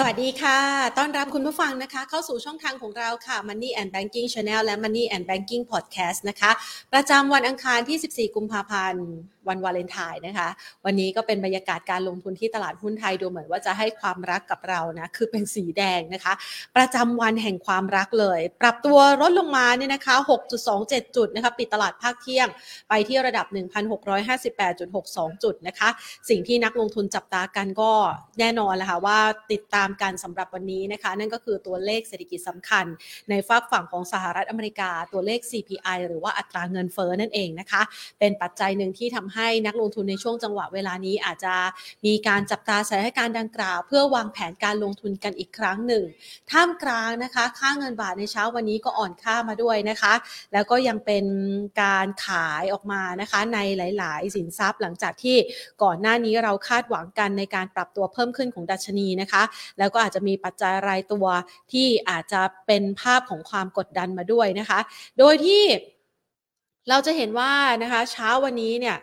[0.00, 0.60] สวัสดีค่ะ
[0.98, 6.50] ต้อนรับคุณผู้ฟังนะคะ เข้าสู่ช่องทางของเราค่ะ Money and Banking Channel และ Money and Banking Podcast นะคะ
[6.92, 9.06] ประจำวันอังคารที่ 14 กุมภาพันธ์
[9.48, 10.48] วันวาเลนไทน์นะคะ
[10.84, 16.32] วันนี้ก็เป็นบรรยากาศการลงทุนที่ตลาดหุ้นไทยดูเหมือนว่าจะให้ความรักกับเรานะคือเป็นสีแดงนะคะ
[16.76, 20.14] ประจำวันแห่งความรักเลย ปรับตัวลดลงมาเนี่ยนะคะ
[20.66, 22.48] 6.27 จุดนะคะปิดตลาดภาคเที่ยง
[22.88, 23.46] ไปที่ระดับ
[24.24, 25.88] 1,658.62 จุดนะคะ
[26.28, 27.92] สิ่งที่นักลงทุนจับตากันก็
[28.40, 29.18] แน่นอนแหละค่ะว่า
[29.52, 32.84] ติดตามกันสำหรับวันนี้นะคะ นั่นก็คือตัวเลขเศรษฐกิจสำคัญ
[33.30, 37.82] ในฝากฝั่งของสหรัฐอเมริกาตัวเลข CPI หรือว่าอัตราเงินเฟ้อนั่นเองนะคะ
[38.18, 41.54] เป็นปัจจัยหนึ่งที่ทำให้นักลงทุนในช่วงจังหวะเวลานี้อาจจะ
[42.06, 46.04] มีการจับตาสถานการณ์ดังกล่าว เพื่อวางแผนการลงทุนกันอีกครั้งหนึ่ง
[46.50, 50.14] ท่ามกลางนะคะ ค่าเงินบาทในเช้าวันนี้ก็อ่อนค่ามาด้วยนะคะ
[50.52, 51.24] แล้วก็ยังเป็น
[51.82, 53.58] การขายออกมานะคะใน
[53.98, 55.36] หลาย ๆ สินทรัพย์หลังจากที่
[55.82, 59.42] ก่อนหน้านี้เราคาดหวังกันในการปรับตัวเพิ่มขึ้นของดัชนีนะคะ
[59.78, 61.26] แล้วก็อาจจะมีปัจจัยรายตัว
[61.72, 64.80] ที่อาจจะเป็นภาพของความกดดันมาด้วยนะคะ
[65.18, 65.64] โดยที่
[66.90, 68.96] เราจะเห็นว่านะคะเช้าวันนี้เนี่ย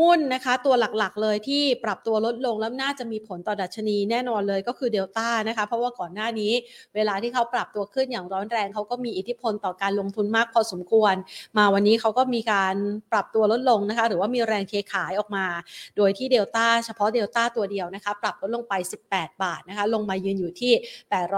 [0.00, 6.52] หุ้นนะคะตัวหลักๆ เลยที่ปรับตัวลดลงแล้วน่าจะมีผลต่อดัชนีแน่นอนเลยก็คือเดลต้านะคะเพราะว่าก่อนหน้านี้
[6.94, 11.14] เวลาที่เขาปรับตัวขึ้นอย่างร้อนแรงเขาก็มีอิทธิพลต่อการลงทุนมากพอสมควร
[11.58, 12.74] มาวันนี้เขาก็มีการ
[13.12, 15.46] ปรับตัวลดลงนะคะหรือว่ามีแรงเทขายออกมา
[15.96, 18.74] โดยที่เดลต้าเฉพาะเดลต้าตัวเดียวนะคะปรับลดลงไป
[19.08, 20.72] 18 บาทนะคะลงมายืนอยู่ที่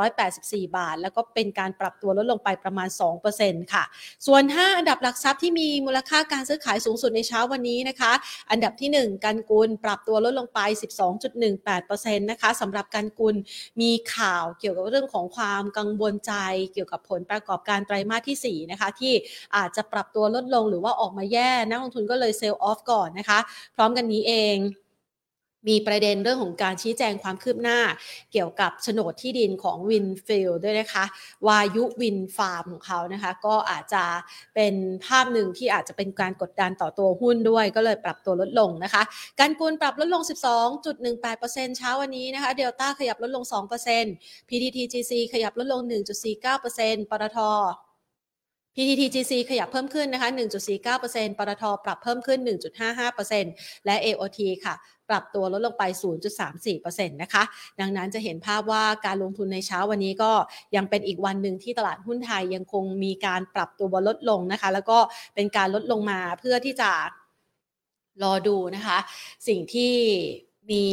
[0.06, 2.88] 884 บาท แล้วก็เป็นการปรับตัวลดลงไปประมาณ
[3.30, 3.84] 2%ค่ะ
[4.26, 8.12] ส่วน 5 อันดับหลักทรัพย์ที่มีมูลค่าการซื้อขายสูงสุดในเช้าวันนี้นะคะ
[8.50, 10.60] อันดับที่ 1กันกุลปรับตัวลดลงไป
[11.38, 13.34] 12.18%นะคะสำหรับกันกุล
[13.80, 16.32] มีข่าวเกี่ยวกับเรื่องของความกังวลใจ
[16.72, 19.12] เกี่ยวกับผลประกอบการไตรมาสที่4นะคะที่
[19.56, 23.38] อาจจะปรับตัวลดลงหรือว่าออกมาแย่นักลงทุนก็เลย sell off ก่อนนะคะ
[23.74, 24.56] พร้อมกันนี้เอง
[25.68, 27.78] มีประเด็นเรื่องของการชี้แจงความคืบหน้า
[28.32, 31.04] เกี่ยวกับโฉนดที่ดินของวินฟิลด้วยนะคะ
[31.46, 34.04] วายุวินด์ฟาร์มของเขานะคะ ก็อาจจะ
[34.54, 39.02] เป็นภาพหนึ่งที่อาจจะเป็นการกดดันต่อตัวหุ้นด้วย ก็เลยปรับตัวลดลงนะคะ
[39.40, 40.22] กันกุลปรับลดลง
[40.84, 43.44] 12.18%เช้าวันนี้นะคะเดลต้าขยับลดลง
[43.92, 45.80] 2% PTTGC ขยับลดลง
[46.46, 47.38] 1.49%ปตท
[48.76, 50.28] PTTGC ขยับเพิ่มขึ้นนะคะ
[50.84, 52.40] 1.49%ปตท ปรับเพิ่มขึ้น
[53.12, 54.74] 1.55%และ AOT ค่ะ
[55.10, 55.84] ปรับตัวลดลงไป
[56.48, 57.42] 0.34%นะคะ
[57.80, 60.32] ดังนั้นจะเห็นภาพว่าการลงทุนในเช้าวันนี้ก็
[60.76, 64.98] ยังเป็นอีกวันหนึ่งที่ตลาดหุ้นไทยยังคงมีการปรับตัวลดลงนะคะ แล้วก็
[65.34, 66.90] เป็นการลดลงมาเพื่อที่จะ
[68.22, 68.98] รอดูนะคะ
[69.48, 69.92] สิ่งที่
[70.72, 70.84] มี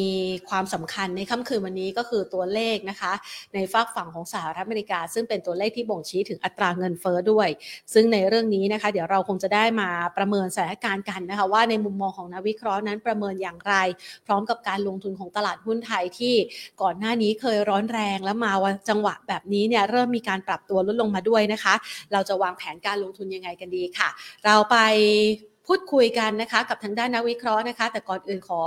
[0.49, 3.13] ความสำคัญในค่ำคืนวันนี้ก็คือตัวเลขนะคะ
[3.53, 7.49] ในฝากฝั่งของสหรัฐอเมริกา ซึ่งเป็นตัวเลขที่บ่งชี้ถึงอัตราเงินเฟอ้อด้วย
[7.93, 13.73] ซึ่งในเรื่องนี้นะคะ เดี๋ยวเราคงจะได้มาประเมินสถานการณ์กันนะคะ ว่าในมุมมองของนักวิเคราะห์นั้นประเมินอย่างไร
[14.25, 16.35] พร้อมกับการลงทุนของตลาดหุ้นไทยที่
[16.81, 21.73] ก่อนหน้านี้เคยร้อนแรงแล้วมาวันจังหวะแบบนี้เนี่ยเริ่มมีการปรับตัวลดลงมาด้วยนะคะ
[22.13, 24.09] เราจะวางแผนการลงทุนยังไงกันดีค่ะ
[24.45, 24.75] เราไป
[25.71, 28.61] พูดคุยกันนะคะ กับทางด้านนักวิเคราะห์นะคะ แต่ก่อนอื่นขอ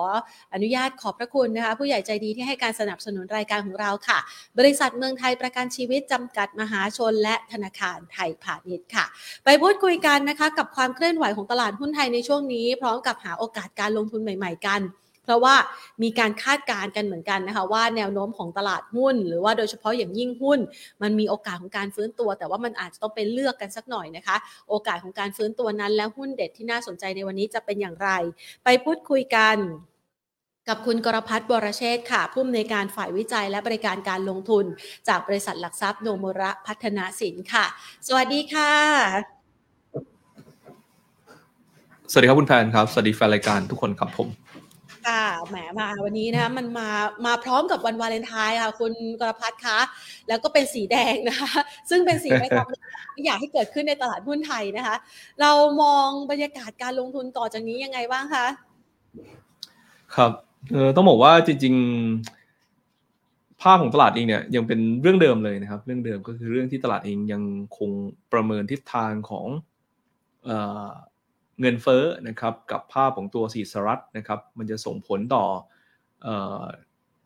[0.54, 4.18] อนุญาตขอบพระคุณนะคะ ผู้ใหญ่ใจดีที่ให้การสนับสนุนรายการของเราค่ะ
[4.58, 9.04] บริษัทเมืองไทยประกันชีวิตจำกัดมหาชน และธนาคารไทยพาณิชย์ค่ะ
[9.44, 14.80] ไปพูดคุยกันนะคะ กับความเคลื่อนไหวของตลาดหุ้นไทยในช่วงนี้ พร้อมกับหาโอกาสการลงทุนใหม่ ๆ กัน
[15.24, 15.54] เพราะว่า
[16.02, 20.58] มีการคาดการณ์กันเหมือนกันนะคะว่าแนวโน้มของตลาดหุ้น หรือว่าโดยเฉพาะอย่างยิ่งหุ้น
[21.02, 24.36] มันมีโอกาสของการฟื้นตัว แต่ว่ามันอาจจะต้องไปเลือกกันสักหน่อยนะคะ
[24.68, 28.10] โอกาสของการฟื้นตัวนั้น และหุ้นเด็ดที่น่าสนใจในวันนี้จะเป็นอย่างไร
[28.64, 29.56] ไปพูดคุยกัน
[30.68, 34.64] กับคุณกรพัฒน์บรเชษค่ะ ผู้อำนวยการฝ่ายวิจัยและบริการการลงทุน
[35.08, 37.64] จากบริษัทหลักทรัพย์โนมระพัฒนาสินค่ะ
[38.08, 38.72] สวัสดีค่ะ
[42.10, 44.43] สวัสดีครับคุณแฟนครับ สวัสดีแฟนรายการทุกคนครับผม
[45.06, 46.88] ค่ะแหมมาวันนี้นะคะมันมา
[47.26, 49.78] มาพร้อมกับวันวาเลนไทน์ค่ะคุณกรพัฒน์คะ
[50.28, 51.54] แล้วก็เป็นสีแดงนะคะ
[51.90, 52.68] ซึ่งเป็นสีไม่ต้อง
[53.24, 54.96] อยากให้เกิดขึ้นในตลาดหุ้นไทยนะคะ
[55.40, 55.50] เรา
[55.82, 58.46] มองบรรยากาศการลงทุนต่อจากนี้ยังไงบ้างคะ
[60.14, 60.32] ครับ
[60.72, 61.74] เออต้องบอกว่าจริง
[62.48, 67.42] ๆ ภาพของตลาดเองเนี่ยยังเป็นเรื่องเดิมเลยนะครับ เรื่องเดิมก็คือเรื่องที่ตลาดเองยัง
[67.78, 67.90] คง
[68.32, 69.46] ประเมินทิศทางของ
[71.60, 75.44] เงินเฟ้อนะครับกับภาพของตัวสีสรัฐนะครับมันจะส่งผลต่อ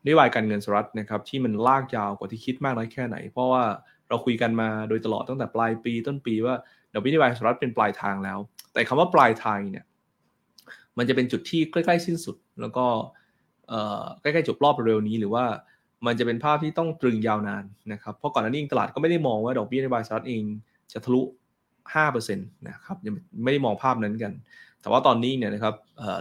[0.04, 3.64] นโยบายการเงินสหรัฐนะครับที่มันลากยาวกว่าที่คิดมากน้อยแค่ไหน เพราะว่า
[4.08, 6.54] เราคุยกันมาโดยตลอดตั้งแต่ปลายปีต้นปีว่า
[6.92, 8.38] ดอกเบี้ยนโยบายสหรัฐเป็นปลายทางแล้ว
[8.72, 9.84] แต่คำว่าปลายทางเนี่ย
[10.98, 12.86] มันจะเป็นจุดที่ใกล้ๆสิ้นสุด แล้วก็
[14.20, 15.44] ใกล้ๆจบรอบเร็วนี้ หรือว่า
[16.06, 20.42] มันจะเป็นภาพที่ต้องตรึงยาวนานนะครับเพราะก่อนหน้านี้ตลาดก็ไม่ได้มองว่าดอกเบี้ยนโยบายสหรัฐเอง
[20.92, 21.22] จะทะลุ
[21.94, 24.32] 5%นะครับยังไม่ได้มองภาพนั้นกัน
[24.80, 25.74] แต่ว่าตอนนี้เนี่ยนะครับ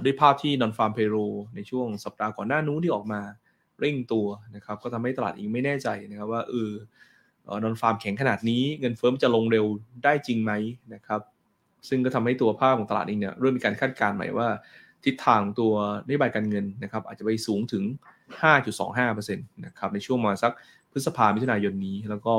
[0.03, 3.21] ด้วยภาพที่ non farm payroll ในช่วงสัปดาห์ก่อนหน้านู้นที่ออกมา
[3.79, 6.71] เร่งตัวนะครับ ก็ทำให้ตลาดเองไม่แน่ใจนะครับว่าเออ
[7.63, 9.65] นอนฟาร์มแข็งขนาดนี้เงินเฟ้อจะลงเร็ว
[10.03, 10.51] ได้จริงไหม
[10.93, 11.21] นะครับ
[11.89, 14.47] ซึ่งก็ทำให้ตัวภาพของตลาดเองเนี่ยเริ่มมีการคาดการณ์ใหม่ว่า
[15.05, 15.73] ทิศทางตัว
[16.05, 17.83] นโยบายการเงินนะครับ อาจจะไปสูงถึง
[18.55, 20.53] 5.25%นะครับในช่วงมาสัก
[20.91, 22.35] พฤษภามิถุนายนนี้แล้วก็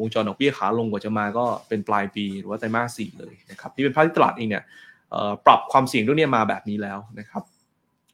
[0.00, 4.64] วงจรดอกเบี้ยขาลงกว่าจะมาก็เป็นปลายปีหรือว่าไตรมาสสี่เลยนะครับที่เป็นภาพที่ตลาดเองเนี่ย
[5.46, 7.42] ปรับความเสี่ยงด้วยนี้มาแบบนี้แล้วนะครับ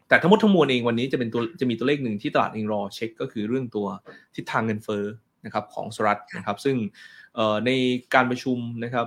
[0.09, 3.87] แต่ทั้งหมดทั้งมวลเองวันนี้จะเป็นตัวจะมีตัวเลขหนึ่งที่ตลาดเองรอเช็คก็คือเรื่องตัว
[4.35, 5.05] ทิศทางเงินเฟ้อ
[5.45, 6.77] นะครับของสหรัฐนะครับซึ่ง
[7.67, 7.71] ใน
[8.15, 9.07] การประชุมนะครับ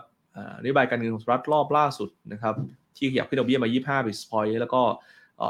[0.62, 2.56] นโยบายการเงินของสหรัฐรอบล่าสุดนะครับ
[2.98, 3.70] ที่ขยับขึ้นดอกเบี้ยมา
[4.04, 4.82] 25 basis point แล้วก็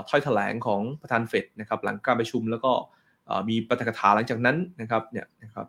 [0.10, 2.72] ถ้อยแถลงของประธานเฟดนะครับหลังการประชุมแล้วก็
[3.50, 5.66] มีปฏิกถาหลังจากนั้นนะครับเนี่ยนะครับ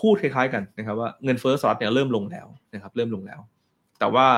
[0.00, 3.40] พูดคล้ายๆกันนะครับว่าเงินเฟ้อสหรัฐเนี่ยเริ่มลงแล้วนะครับเริ่มลงแล้ว
[3.98, 4.28] แต่ว่า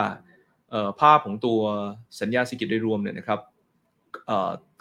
[1.00, 1.60] ภาพของตัว
[2.20, 3.40] สัญญาเศรษฐกิจโดยรวมเนี่ยนะครับ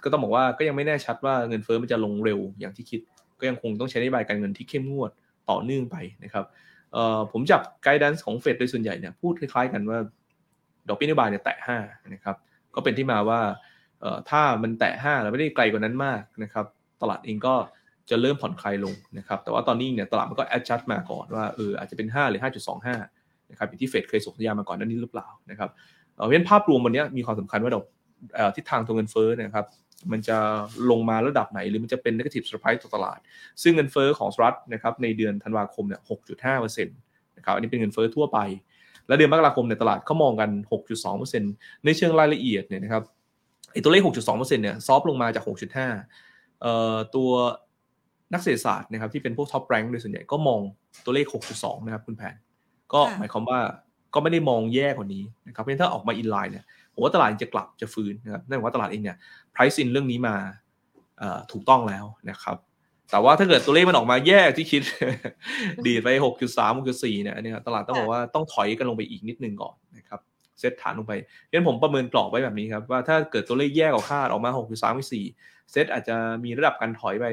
[0.03, 2.99] ก็ต้องบอกว่าก็ยังไม่แน่ชัดว่าเงินเฟ้อมันจะลงเร็วอย่างที่คิด
[3.39, 5.11] ก็ยังคงต้องใช้นโยบายการเงินที่เข้มงวด
[5.49, 6.45] ต่อเนื่องไปนะครับ
[7.31, 9.99] ผมจับไกด์ดันส์ของเฟดโดยส่วนใหญ่เนี่ยพูดคล้ายๆกันว่า
[10.87, 12.35] ดอกเบี้ยนโยบายเนี่ยแตะ5นะครับ
[12.75, 13.39] ก็เป็นที่มาว่า
[14.29, 16.65] ถ้ามันแตะ5แล้วไม่ได้ไกลกว่านั้นมากนะครับ
[17.01, 17.55] ตลาดเองก็
[18.11, 22.41] จะเริ่มผ่อนคลายลงนะครับแต่ว่าตอนนี้เนี่ยตลาดมันก็ adjust มาก่อนว่าเอออาจจะเป็น 5 หรือ
[22.95, 25.69] 5.25นะครับอย่างที่เฟดเคยส่งสัญญาณมาก่อนนั้นนี้หรือเปล่านะครับ
[26.13, 27.85] เพราะฉะนั้นภาพรวมวันนี้มีความสำคัญว่าดอก
[28.55, 29.65] ทิศทางตัวเงินเฟ้อนะครับ
[30.11, 30.37] มันจะ
[30.89, 33.19] ลงมาระดับไหน หรือมันจะเป็น negative surprise ต่อตลาด
[33.61, 36.01] ซึ่งเงินเฟ้อของสหรัฐนะครับในเดือนธันวาคมเนี่ย
[36.47, 38.39] 6.5%นะครับอันนี้เป็นเงินเฟ้อทั่วไป
[39.07, 40.49] และเดือนมกราคมในตลาดเขามองกัน
[41.23, 43.03] 6.2%ในเชิงรายละเอียดเนี่ยนะครับ
[43.71, 47.31] ไอ้ตัวเลข 6.2%เนี่ยซอฟลงมาจาก 6.5เอ่อตัว
[48.33, 50.59] นักเศรษฐศาสตร์นะครับที่เป็นพวก top rank โดยส่วนใหญ่ก็มอง
[51.05, 52.35] ตัวเลข 6.2 นะครับคุณแผน
[52.93, 53.59] ก็หมายความว่า
[54.13, 59.17] ก็ไม่ได้มองแย่กว่านี้นะครับเพราะถ้าออกมา in line เนี่ยผมว่าตลาดจะกลับจะฟื้นนะครับนั่นหมายว่าตลาดเองเนี่ย
[59.53, 60.35] price in เรื่องนี้มา
[61.51, 62.57] ถูกต้องแล้วนะครับ
[63.11, 64.81] แต่ว่าถ้าเกิดตัวเลขมันออกมาแย่ที่คิด
[65.87, 70.19] ดีไป 6.3 6.4 เนี่ยนี่ตลาดต้องบอกว่าต้องถอยกันลงไปอีกนิดนึงก่อนนะครับ
[70.59, 77.25] เซตฐานลงไปเพราะฉะนั้นผมประเมินกรอบไว้แบบนี้ครับว่าถ้าเกิดตัวเลขแย่กว่าคาดออกมา 6.3 6.4เซตอาจจะมีระดับการถอยไป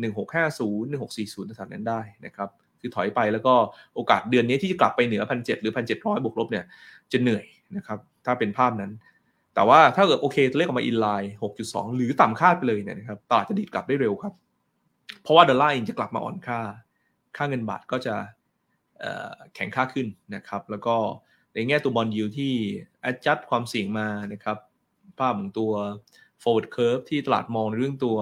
[0.00, 2.48] 1650 1640แถวนั้นได้นะครับ
[2.80, 3.54] คือถอยไปแล้วก็
[3.94, 6.64] โอกาสเดือนนี้ที่จะกลับไปเหนือพันเหรือพันเบวกลบเนี่ย
[7.12, 7.44] จะเหนื่อย
[7.76, 8.92] นะครับถ้าเป็นภาพนั้น
[9.54, 14.34] แต่ว่าถ้าเกิดโอเคตัวเลขออกมาอินไลน์6.2 หรือต่ำคาดไปเลยเนี่ยนะครับตลาดจะดีดกลับได้เร็วครับ
[15.22, 16.60] เพราะว่าดอลลาร์เองจะกลับมาอ่อนค่า
[17.36, 18.14] ค่าเงินบาทก็จะ
[19.54, 20.96] แข็งค่าขึ้นนะครับแล้วก็
[21.54, 22.52] ในแง่ตัวบอลยูที่
[23.08, 24.58] adjust ความเสี่ยงมานะครับ
[25.18, 25.72] ภาพของตัว
[26.42, 28.16] forward curve ที่ตลาดมองในเรื่องตัว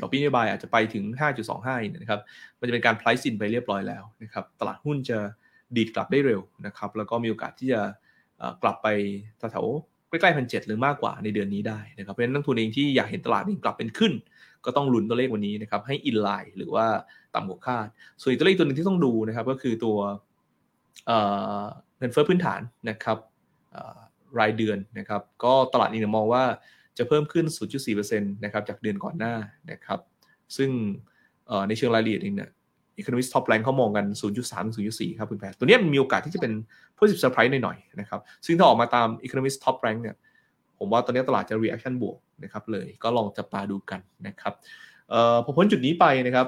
[0.00, 1.04] ดอกเบี้ยนโยบายอาจจะไปถึง
[1.52, 2.20] 5.25นะครับ
[2.58, 5.18] มันจะเป็นการ price in ไปเรียบร้อยแล้วนะครับตลาดหุ้นจะ
[5.76, 7.82] ดีดกลับได้เร็วนะครับแล้วก็มีโอกาสที่จะ
[8.62, 8.88] กลับไป
[9.38, 9.66] แถว
[10.08, 14.12] ใกล้ๆพันเหรือมากกว่าในเดือนนี้ได้นะครับเพราะฉะนั้นนักทุนเองที่อยากเห็นตลาดนี้กลับเป็นขึ้น
[14.64, 16.86] ก็ต้องลุ้นตัวเลขวันนี้นะครับให้อินไลน์หรือว่า
[17.34, 17.86] ต่ำกว่าคาด
[18.20, 19.98] ส่วนตัวเลขตัวหนึ่งที่ต้องดูนะครับก็คือตัว
[21.98, 23.18] เงินเฟ้อพื้นฐานนะครับ
[24.38, 26.44] รายเดือนนะครับก็ตลาดเองมองว่า
[27.00, 27.46] จะเพิ่มขึ้น
[27.78, 29.34] 0.4%นะครับจากเดือนก่อนหน้า
[29.70, 30.00] นะครับ
[30.56, 30.70] ซึ่ง
[31.68, 32.50] ในเชิงรายละเอียดเองเนี่ย
[33.00, 36.52] Economist Top Rank เขามองกัน 0.3-0.4 ครับคุณแพทตัวนี้มีโอกาสที่จะเป็น
[36.96, 40.16] positive surprise หน่อยๆนะครับซึ่งถ้าออกมาตาม Economist Top Rank เนี่ย
[40.78, 44.54] ผมว่าตอนนี้ตลาดจะ reaction บวกนะครับเลยก็ลองจับตาดูกันนะครับ
[45.44, 46.46] พอพ้นจุดนี้ไปนะครับ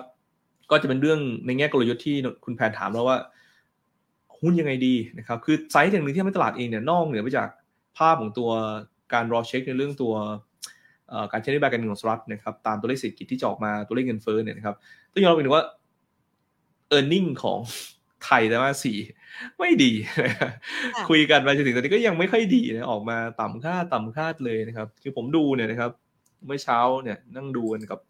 [0.70, 3.18] ก็จะเป็นเรื่องในแง่กลยุทธ์ที่คุณแพนถามแล้วว่า
[4.40, 7.48] หุ้นยังไงดีนะครับคือไซส์อย่างหนึ่งที่ทำให้ตลาดเองเนี่ยนอกเหนือไปจาก
[7.98, 8.50] ภาพของตัว
[9.14, 10.14] การรอเช็คในเรื่องตัว
[11.32, 14.76] การใช้นโยบายการเงินของสหรัฐนะครับตามตัวเลขเศรษฐกิจที่จะออกมาตัวเลขเงินเฟ้อเนี่ยนะครับ
[15.12, 15.64] ต้องยอมรับเลยว่า
[16.96, 17.58] e a r n i n g ของ
[18.24, 18.98] ไทยแต่ว่าสี่
[19.58, 19.92] ไม่ดี
[21.08, 25.90] คุยกันมาจนถึงตอนนี้ก็ยังไม่ค่อยดีนะออกมาต่ำคาดต่ำคาดเลยนะครับ คือผมดูเนี่ยนะครับ
[26.46, 28.00] เมื่อเช้าเนี่ยนั่งดูกันกับ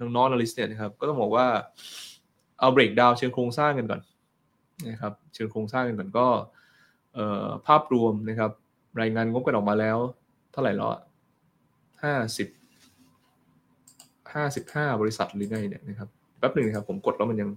[0.00, 1.46] น้องน้องนาริสเนี่ยนะครับ ก็ต้องบอกว่า
[2.58, 4.00] เอาเบรกดาวเชิงโครงสร้างกันก่อน
[4.88, 6.26] นะครับ เชิงโครงสร้างกันก่อนก็
[7.66, 8.50] ภาพรวมนะครับ
[9.00, 9.98] รายงานงบกันออกมาแล้ว
[10.52, 10.88] เท่าไหร่แล้ว
[12.02, 12.48] ห้าสิบ
[14.34, 16.08] ห้าสิบห้าบริษัทหรือไงเนี่ยนะครับ
[16.38, 17.48] แป๊บหนึ่งนะครับผมกดแล้วมันยัง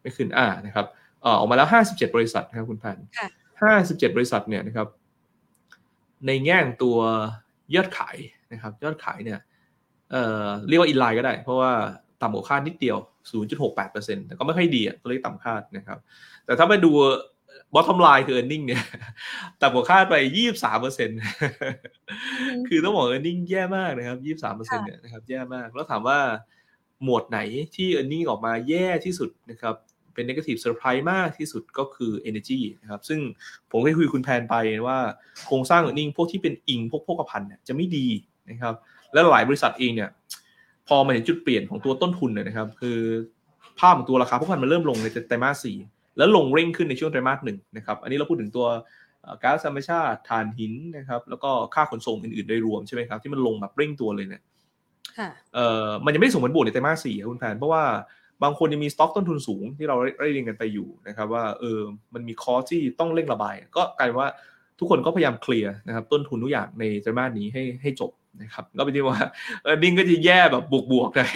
[0.00, 0.86] ไม่ขึ้นอ่านะครับ
[1.24, 2.96] ออกมาแล้วห้าสิบเจ็ดบริษัทนะครับคุณพัน
[3.62, 4.88] ห้าสิบเจ็ดบริษัทเนี่ยนะครับ
[6.26, 6.96] ในแง่ตัว
[7.74, 8.16] ยอดขาย
[8.52, 9.38] นะครับ ยอดขายเนี่ย
[10.10, 11.72] เอ่อเรียกว่า in line ก็ได้ เพราะว่า
[12.22, 12.98] ต่ำกว่าคาดนิดเดียว
[13.62, 15.98] 0.68%แต่ก็ไม่ค่อยดีอะตัวเลขต่ำคาดนะครับ
[16.44, 16.92] แต่ถ้าไปดู
[17.74, 18.82] bottom line คือ earning เนี่ย
[19.60, 21.10] ต่ำกว่าคาดไปยี่สามเปอร์เซ็น
[22.68, 26.18] คือต้องบอก e a r n i n g แย่มากนะครับยี่สามเปอร์เซ็นเนี่ยนะครับแย่มาก แล้วถามว่า
[27.04, 27.38] หมวดไหน
[27.74, 29.74] ที่ e a r n i n g ออกมาแย่ที่สุดนะครับ
[30.14, 33.20] เป็น negative surprise มากที่สุดก็คือ energy นะครับ ซึ่ง
[33.70, 34.54] ผมเคยคุยคุณแพนไป
[34.86, 34.98] ว่า
[35.46, 38.06] โครงสร้าง e a r n i n g พวกที่เป็นอิงพวกพวกภัณฑ์เนี่ยจะไม่ดี
[38.50, 38.74] นะครับ
[39.12, 40.10] และหลายบริษัทเองเนี่ย
[40.88, 42.98] พอมาเห็นจุดเปลี่ยนของตัวต้นทุนเนี่ยนะครับ คือ
[43.78, 45.76] ภาพของตัวราคาพวกมันมันเริ่มลงในไตรมาสสี่
[46.18, 48.66] แล้วลงเร่งขึ้นในช่วงไตรมาสหนึ่งนะครับ อันนี้เราพูดถึงตัว
[49.42, 54.42] ก๊าซธรรมชาติถ่านหินนะครับ แล้วก็ค่าขนส่งอื่นๆโดยรวมใช่ไหมครับที่มันลงแบบเร่งตัวเลยเนี่ย
[55.54, 57.84] เอ่อมันยังไม่ส่งผลบวกในไตรมาสสี่คุณแพนเพราะว่า
[58.42, 61.80] บางคนยังมีสต็อกต้นทุนสูงที่เราได้เรียนกันไปอยู่นะครับ ว่าเออ
[62.14, 64.30] มันมีคอที่ต้องเร่งระบาย ก็กลายว่า
[64.78, 68.10] ทุกคนก็พยายามเคลียร์นะครับต้นทุนทุกอย่างในไตรมาสนี้ให้ให้จบ
[68.42, 69.18] นะครับก็เป็นที่ว่า
[69.62, 71.30] เออดิ้งก็จะแย่แบบบวกบวกเลย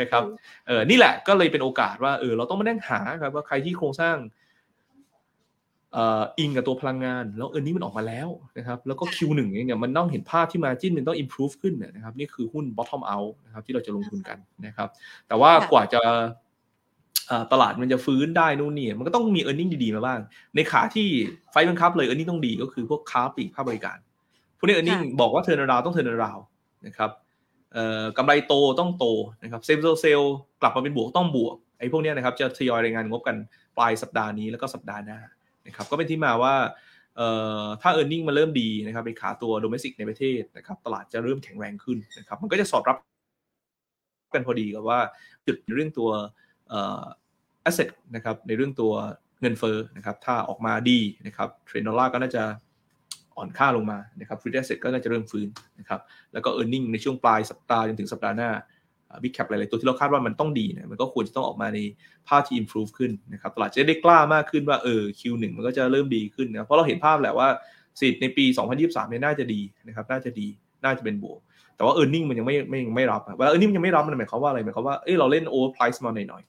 [0.00, 0.22] นะครับ
[0.66, 4.16] เออนี่แหละก็เลยเป็นโอกาสว่าเออเราต้องมานั่งหาครับว่าใครที่โครงสร้าง
[6.38, 14.88] อิงกับตัวพลังงาน แล้วเออนี้มันออกมาแล้วนะครับแล้วก็ Q1 เนี่ยมันต้องเห็นภาพที่มาจิ้นมันต้อง improve ขึ้นนะครับนี่คือหุ้น bottom out นะครับที่เราจะลงทุนกันนะครับ
[15.28, 16.00] แต่ว่ากว่าจะ
[17.52, 20.20] ตลาดมันจะฟื้นได้นู่นนี่มันก็ต้องมี e a r n i n g ดีๆมาบ้าง
[20.54, 21.08] ในขาที่
[21.52, 23.98] ไฟบังคับเลย e a r n i n g ต้องดีก็คือพวกค้าปลีกภาคบริการ
[24.58, 26.38] พวกนี้ e a r n i n g บอกว่าเทอร์นาราวต้องเทอร์นาราว
[26.86, 27.10] นะครับ
[28.18, 29.06] กำไรโตต้องโต
[29.42, 33.36] นะครับ sales sales กลับมาเป็นบวกต้องบวกไอ้พวกนี้นะครับจะทยอยรายงานงบกัน
[33.76, 35.18] ปลายสัปดาห์นี้แล้วก็สัปดาห์หน้า
[35.66, 36.54] นะครับก็เป็นที่มาว่า
[37.82, 42.96] ถ้า e a r n i n g มันเริ่มดีนะครับในขาตัว domestic ในประเทศนะครับตลาดจะเริ่มแข็งแรงขึ้นนะครับมันก็จะสอดรับ
[44.34, 45.00] กันพอดีกับว่า
[45.46, 46.10] จุดเรื่องตัว
[47.68, 48.92] asset นะครับในเรื่องตัว
[49.40, 52.42] เงินเฟ้อนะครับถ้าออกมาดีนะครับเทรนด์ดอลลาร์ก็น่าจะ
[53.38, 56.00] อ่อนค่าลงมานะครับ risky asset ก็น่าจะเริ่มฟื้นนะครับ
[56.32, 58.50] แล้วก็ e a r n i n g ในช่วงปลายสัปดาห์จนถึงสัปดาห์หน้า
[59.22, 61.78] big cap หลาย ๆ ตัวที่เราคาดว่ามันต้องดีนี่ยมันก็ควรจะต้องออกมาใน
[62.28, 67.48] ภาพที่ improve ขึ้นนะครับตลาดจะได้กล้ามากขึ้นว่าเออ Q1 มันก็จะเริ่มดีขึ้นนะเพราะเราเห็นภาพแหละว่า
[68.00, 68.44] สิทธิ์ในปี
[68.78, 70.46] 2023เนี่ยน่าจะดีนะครับน่าจะดี
[70.84, 71.38] น่าจะเป็นบวก
[71.76, 73.72] แต่ว่า e a r n i n g มันยังไม่ไม่ไม่รับเวลา e a r n i n g
[73.76, 76.42] ยังไม่รับมันหมายความว่าอะไรหมายความว่าเออเราเล่น overprice มาหน่อย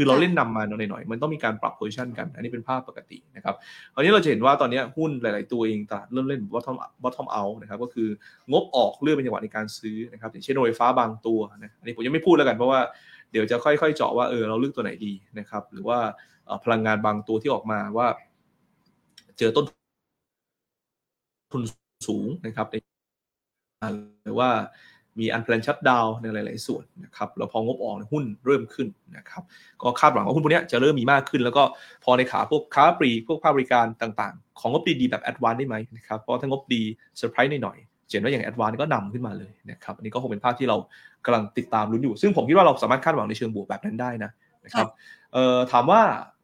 [0.00, 3.54] คือเราเล่นนำมาหน่อยๆมันต้องมีการปรับโพซิชันกัน อันนี้เป็นภาพปกตินะครับ
[3.94, 8.08] คราวนี้เราจะเห็นว่าตอนนี้หุ้นหลาย ๆ ตัวเองตลาดเริ่มเล่น bottom bottom out นะครับก็คือ
[8.50, 12.80] งบออกเลื่อนเป็นจังหวะในการซื้อนะครับอย่างเช่นโรงไฟฟ้าบางตัวนะอันนี้ผมยังไม่พูดแล้วกันเพราะว่า
[13.30, 15.98] เดี๋ยวจะค่อย ๆ เจาะว่าเออเราเลือกตัวไหนดีนะครับหรือว่า
[16.64, 18.06] พลังงานบางตัวที่ออกมาว่า
[19.38, 19.64] เจอต้น
[21.52, 21.62] ทุน
[22.08, 22.66] สูงนะครับ
[24.24, 24.50] หรือว่า
[25.18, 29.42] มี unplanned shutdown ในหลาย ๆ ส่วนนะครับแล้วพองบออกหุ้นเริ่มขึ้นนะครับ
[29.82, 31.62] ก็คาดหวังว่าหุ้นพวกนี้จะเริ่มมีมากขึ้น แล้วก็
[32.04, 36.82] พอในขาพวกค้าปลีกพวกภาคบริการต่าง ๆ ของงบดี ๆ แบบ ADVANC ได้ไหมนะครับเพราะถ้างบดี
[37.18, 37.78] เซอร์ไพรส์หน่อย
[38.10, 40.76] เห็นว่าอย่าง ADVANC ก็นำขึ้นมาเลยนะครับอันนี้ก็คงเป็นภาพที่เรา
[41.24, 44.30] กำลังติดตามลุ้นอยู่ ซึ่งผมคิดว่าเราสามารถคาดหวังในเชิงบวกแบบนั้นได้นะ
[44.64, 44.88] นะครับ
[45.32, 46.00] เอ่อถามว่า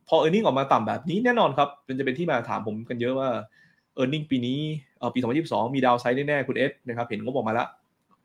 [0.08, 3.28] พอ earning ออกมาต่ำแบบนี้แน่นอนครับมันจะเป็นที่มาถามผมกันเยอะว่า
[3.94, 4.58] earning ปีนี้
[4.98, 7.68] เอ่อปี 2022 มี downside แน่ๆคุณเอสนะครับเห็นงบออกมาแล้ว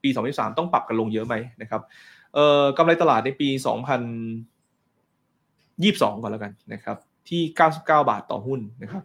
[0.03, 1.81] ปี 2023 ต้องปรับกันลงเยอะไหมนะครับ
[2.34, 6.98] เอ่อกำไรตลาดในปี 2022 ก่อนแล้วกันนะครับ
[7.29, 9.03] ที่ 99 บาทต่อหุ้นนะครับ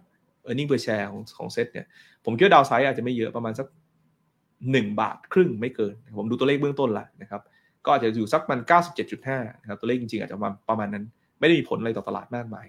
[0.49, 1.87] e a r n i n g per share ของของเซ็ตเนี่ย
[2.25, 3.67] ผมคิดว่า downside อาจจะไม่เยอะประมาณสัก
[4.33, 7.41] 1 บาทครึ่งไม่เกิน ผมดูตัวเลขเบื้องต้นละนะครับ
[7.85, 8.61] ก็อาจจะอยู่สักมัน
[9.11, 11.05] 97.5 นะครับตัวเลขจริงๆ อาจจะประมาณประมาณนั้น
[11.41, 12.67] ไม่ได้มีผลอะไรต่อตลาดมากมาย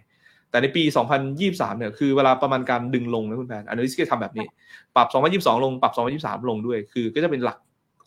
[0.50, 0.84] แต่ในปี
[1.32, 4.46] 2023 เนี่ยคือเวลาประมาณการดึงลงนะคุณแพน analyst ก็ทำแบบนี้
[4.96, 5.94] ปรับ 2022 ลง ปรับ
[6.24, 7.58] 2023 ลงด้วย คือก็จะเป็นหลัก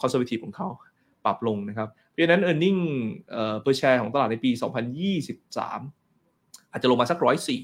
[0.01, 0.69] conservative ของเขา
[1.25, 2.81] ปรับลงนะครับ เพราะฉะนั้น e a r n i n g
[3.31, 4.51] เอ่อ per share ของตลาดในปี
[5.41, 7.63] 2023 อาจจะลงมาสักร้อยสี่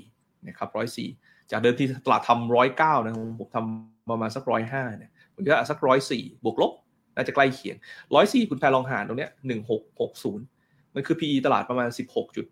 [0.48, 1.08] นะครับร้อยสี่
[1.50, 6.72] จากเดิมที่ตลาดทำร้อยเก้านะผมทำประมาณสักร้อยห้าเนี่ยผมคิดว่าสักร้อยสี่บวกลบ
[7.14, 7.76] น่าจะใกล้เคียง
[8.14, 10.44] ร้อยสี่คุณแพรลองหารตรงเนี้ยหนึ่งหกหกศูนย์
[10.94, 12.46] มันคือ PE ตลาดประมาณสิบหกจุด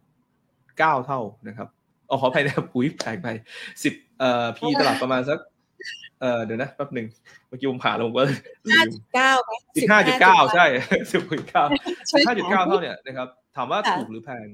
[0.78, 1.68] เก้าเท่านะครับ
[2.06, 3.28] เอาขออภัยนะปุ๋ยแพงไป
[3.82, 5.38] สิบเอ่อ PE ตลาดประมาณสัก
[6.20, 7.06] เออเดี๋ยวนะแป๊บหนึ่ง
[7.48, 8.22] เมื่อกี้ผมผ่านแล้วผมก็
[8.72, 9.32] ห้าจุดเก้า
[9.76, 10.64] สิบห้าจุดเก้าใช่
[11.12, 11.64] สิบจุดเก้า
[12.26, 14.46] ห้าจุดเก้าเท่าเนี่ยนะครับถามว่าถูกหรือแพง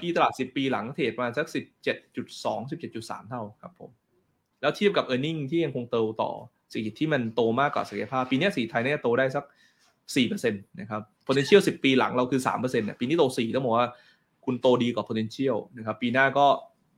[0.00, 3.90] พี่ตลาดสิบปีหลังเทรดมาสักสิบเจ็ดจุดสองสิบเจ็ดจุดสามเท่าครับผม
[4.60, 6.30] แล้วเทียบกับ e a r n i n g ที่ยังคงโตต่อ
[6.72, 9.44] สิ่งที่มันโตมากกว่าศักยภาพ ปีนี้สีไทยเนี่ยโตได้สัก
[10.16, 13.88] สี่เปอร์เซ็นต์นะครับ potential สิบปีหลังเราคือสามเปอร์เซ็นต์เนี่ยปีนี้โตสี่ต้องบอกว่า
[14.44, 16.46] คุณโตดีกว่า potential นะครับ ปีหน้าก็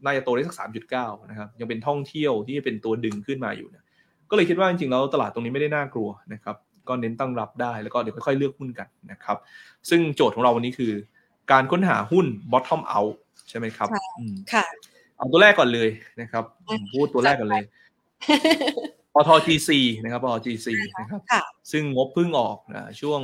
[0.05, 3.85] น่าจะโตได้สักสามจุดเก้านะครับ ยังเป็นท่องเที่ยวที่เป็นตัวดึงขึ้นมาอยู่เนี่ย
[4.31, 6.57] ก็เลยคิดว่าจริงๆแล้วตลาดตรงนี้ไม่ได้น่ากลัวนะครับ
[6.89, 9.37] ก็เน้นตั้งรับได้แล้วก็เดี๋ยวค่อยๆเลือกหุ้นกันนะครับ
[9.91, 10.93] ซึ่งโจทย์ของเราวันนี้คือ
[11.53, 13.15] การค้นหาหุ้น bottom out
[13.49, 13.89] ใช่ไหมครับ
[14.53, 14.65] ค่ะ
[15.17, 15.89] เอาตัวแรกก่อนเลย
[16.21, 16.45] นะครับ
[16.93, 17.65] พูดตัวแรกก่อนเลย
[19.15, 19.71] ปท GC
[20.03, 20.67] นะครับปท GC
[21.01, 21.21] นะครับ
[21.73, 23.21] ซึ่งงบเพิ่งออกนะช่วง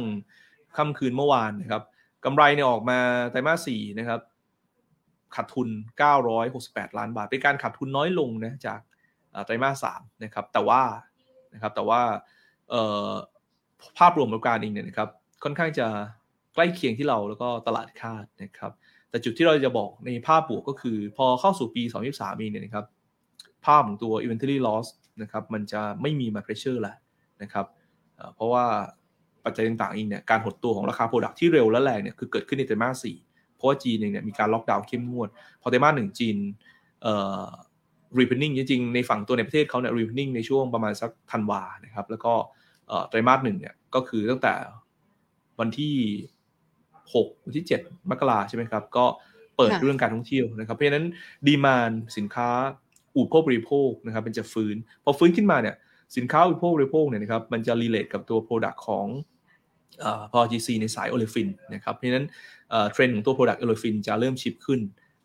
[0.77, 1.83] ค่ำคืนเมื่อวานนะครับ
[2.25, 2.99] กำไรเนี่ยออกมา
[3.31, 4.21] ไตรมาสสี่นะครับ
[5.37, 5.69] ขาดทุน
[6.33, 8.81] 968 ล้านบาท เป็นการขาดทุนน้อยลงนะจาก
[9.45, 10.83] ไตรมาสสามนะครับ แต่ว่า
[11.55, 12.01] นะครับแต่ว่า
[13.99, 15.09] ภาพรวมของการเองเนี่ยนะครับ
[15.45, 15.87] ค่อนข้างจะ
[16.55, 18.73] ใกล้เคียงที่เราแล้วก็ตลาดคาดนะครับ
[19.11, 22.87] แต่จุดที่เราจะบอกในภาพบวกก็คือ พอเข้าสู่ปี 2023เองเนี่ยนะครับ
[23.67, 24.87] ภาพของตัว inventory loss
[25.23, 26.97] นะครับมันจะไม่มีมา pressure แล้ว
[27.43, 27.67] นะครับ
[28.35, 28.65] เพราะว่า
[29.45, 33.17] ปัจจัยต่างๆเองเนี่ยการหดตัวของราคา product ที่เร็วและแรงเนี่ยคือเกิดขึ้นในไตรมาสสี่
[33.57, 35.29] เพราะว่าจีนเองเนี่ยมีการล็อกดาวน์เข้มงวด
[35.63, 36.37] พอไตรมาสหนึ่งจีน
[37.03, 37.45] เอ่อ
[38.19, 42.33] reopening จริงๆ ในฝั่งตัวในประเทศเขาเนี่ย reopening ในช่วงประมาณสักธันวานะครับแล้วก็
[43.09, 44.55] ไตรมาสหนึ่งเนี่ยก็คือตั้งแต่
[45.61, 45.97] วันที่
[47.13, 49.05] 6วันที่ 7 มกราใช่ไหมครับ ก็
[49.57, 51.07] เปิดเรื่องการท่องเที่ยวนะครับ เพราะฉะนั้น
[51.47, 52.49] demand สินค้า
[53.17, 55.77] อุปโภคบริโภคนะครับเป็นจะฟื้น พอฟื้นขึ้นมาเนี่ย
[56.17, 59.07] สินค้าอุปโภคบริโภคเนี่ยนะครับมันจะ relate กับตัว Product ของ
[60.33, 62.27] พอ GC ในสายโอเลฟินนะครับเพราะฉะนั้น
[62.93, 64.81] เทรนด์ของตัว Product โอเลฟินจะเริ่ม shift ขึ้น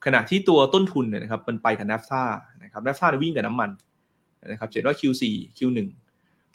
[0.05, 2.23] ขณะที่ตัวต้นทุนเนี่ยนะครับมันไปกับนัฟท่า
[2.63, 3.69] นะครับนัฟท่าวิ่งกับน้ำมัน
[4.51, 5.23] นะครับเห็นว่า Q4
[5.57, 5.79] Q1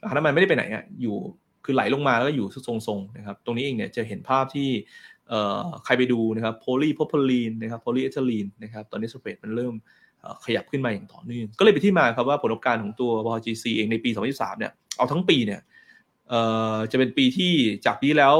[0.03, 1.17] ราคาน้ำมันไม่ได้ไปไหนอะอยู่
[1.65, 4.69] คือไหลลงมาแล้วก็อยู่ทรงๆนะครับตรงนี้เองเนี่ยจะเห็นภาพที่
[5.85, 9.75] ใครไปดูนะครับโพลีโพพลีนนะครับโพลีเอทิลีนนะครับตอนนี้สเปรดมันเริ่ม
[10.45, 15.61] ขยับขึ้นมาอย่างต่อเนื่องก็เลยไปที่มาครับว่าผลประกอบการของตัว BOGC เองในปี 2023 เนี่ยเอาทั้งปีเนี่ย
[16.91, 17.53] จะเป็นปีที่
[17.87, 18.37] จากปีแล้ว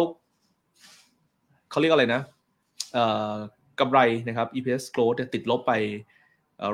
[1.71, 2.23] เขาเรียกอะไรนะ
[3.81, 5.73] กำไรนะครับ EPS growth ติดลบไป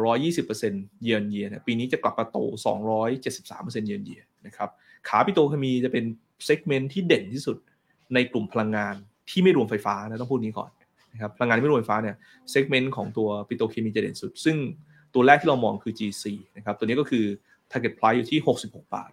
[0.02, 2.38] 120%เยือนเยียนปีนี้จะกลับมาโต
[3.12, 4.68] 273%เยือนเยียนะครับ
[5.08, 6.04] ขาปิโตเคมีจะเป็น
[6.44, 7.56] segment ที่เด่นที่สุด
[8.14, 8.94] ในกลุ่มพลังงาน
[9.30, 10.70] ที่ไม่รวมไฟฟ้านะต้องพูดนี้ก่อน
[11.12, 12.16] นะครับพลังงานที่ไม่รวมไฟฟ้าเนี่ย
[12.50, 14.56] segment ของตัวปิโตเคมีจะเด่นสุด ซึ่ง
[15.14, 16.24] ตัวแรกที่เรามองคือ GC
[16.56, 17.24] นะครับตัวนี้ก็คือ
[17.70, 19.10] target price อยู่ที่ 66 บาท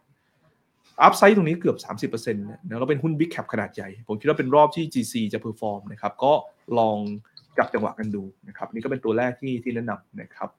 [1.04, 6.34] upside ตรงนี้เกือบ 30%นะแล้วเป็นหุ้น Big Cap ขนาดใหญ่ ผมคิดว่าเป็นรอบที่ GC จะ perform นะครับ ก็
[6.78, 6.98] ลอง
[7.58, 10.50] จับจังหวะกันดูนะครับ นี่ก็เป็นตัวแรกที่ที่แนะนำนะครับ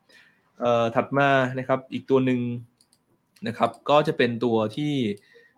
[0.61, 1.29] เอ่อถัดมา
[1.59, 2.41] นะครับอีกตัวหนึ่ง
[3.47, 4.93] นะครับก็จะเป็นตัวที่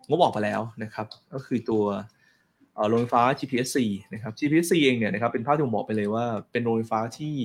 [0.07, 1.83] งบออกไปแล้วนะครับ ก็คือตัว
[2.89, 3.77] โรงไฟฟ้า GPSC
[4.13, 7.35] นะครับ GPSC เองเนี่ยนะครับเป็นภาพที่ผมบอกไปเลยว่าเป็นโรงไฟฟ้าที่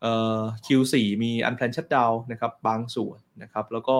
[0.00, 3.96] เอ่อ Q4 มี unplanned shutdown นะครับบางส่วนนะครับ แล้วก็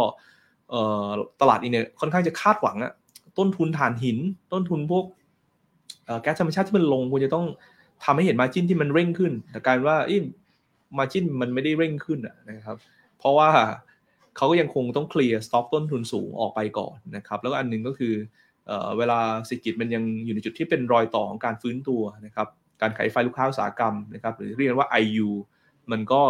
[1.40, 2.92] ตลาดเองเนี่ยค่อนข้างจะคาดหวังอะ
[3.38, 4.18] ต้นทุนถ่านหิน
[4.52, 5.04] ต้นทุนพวก
[6.22, 7.46] แก๊สธรรมชาติที่มันลงควรจะต้อง
[8.04, 9.96] ทำให้เห็นมาจิ้นที่มันเร่งขึ้น แต่การว่า
[10.98, 12.76] มาจิ้นมันไม่ได้เร่งขึ้นนะครับ
[13.18, 13.50] เพราะว่า
[14.36, 18.14] เขาก็ยังคงต้องเคลียร์สต็อกต้นทุนสูงออกไปก่อนนะครับ แล้วอันนึงก็คือ
[18.98, 22.48] เวลาเศรษฐกิจมันยังอยู่ในจุดที่เป็นรอยต่อของการฟื้นตัวนะครับ
[22.80, 25.28] การขายไฟลูกค้าอุตสาหกรรมนะครับ หรือเรียกว่า IU
[25.90, 26.22] มันก็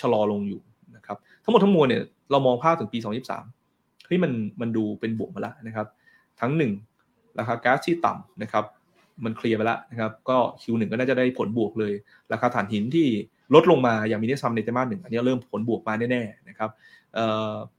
[0.00, 0.60] ชะลอลงอยู่
[0.96, 3.57] นะครับ ทั้งหมดทั้งมวลเนี่ยเรามองภาพถึงปี 2023
[4.08, 5.86] เฮ้ยมันมันดูเป็นบวกมาแล้วนะครับ
[6.40, 6.72] ทั้งหนึ่ง
[7.38, 8.64] ราคาก๊าซที่ต่ำนะครับ
[9.24, 11.92] มันเคลียร์ไปแล้วนะครับ ก็ Q1 ก็น่าจะได้ผลบวกเลย
[12.32, 13.06] ราคาถ่านหินที่
[13.54, 16.70] ลดลงมาอย่างมีนัยสำคัญในไตรมาสหนึ่งอันนี้เริ่มผลบวกมาแน่ๆนะครับ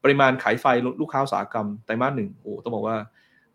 [0.03, 0.65] ปริมาณขายไฟ
[1.01, 2.97] ลูกค้าอุตสาหกรรมไตรมาสหนึ่งโอ้ต้องบอกว่า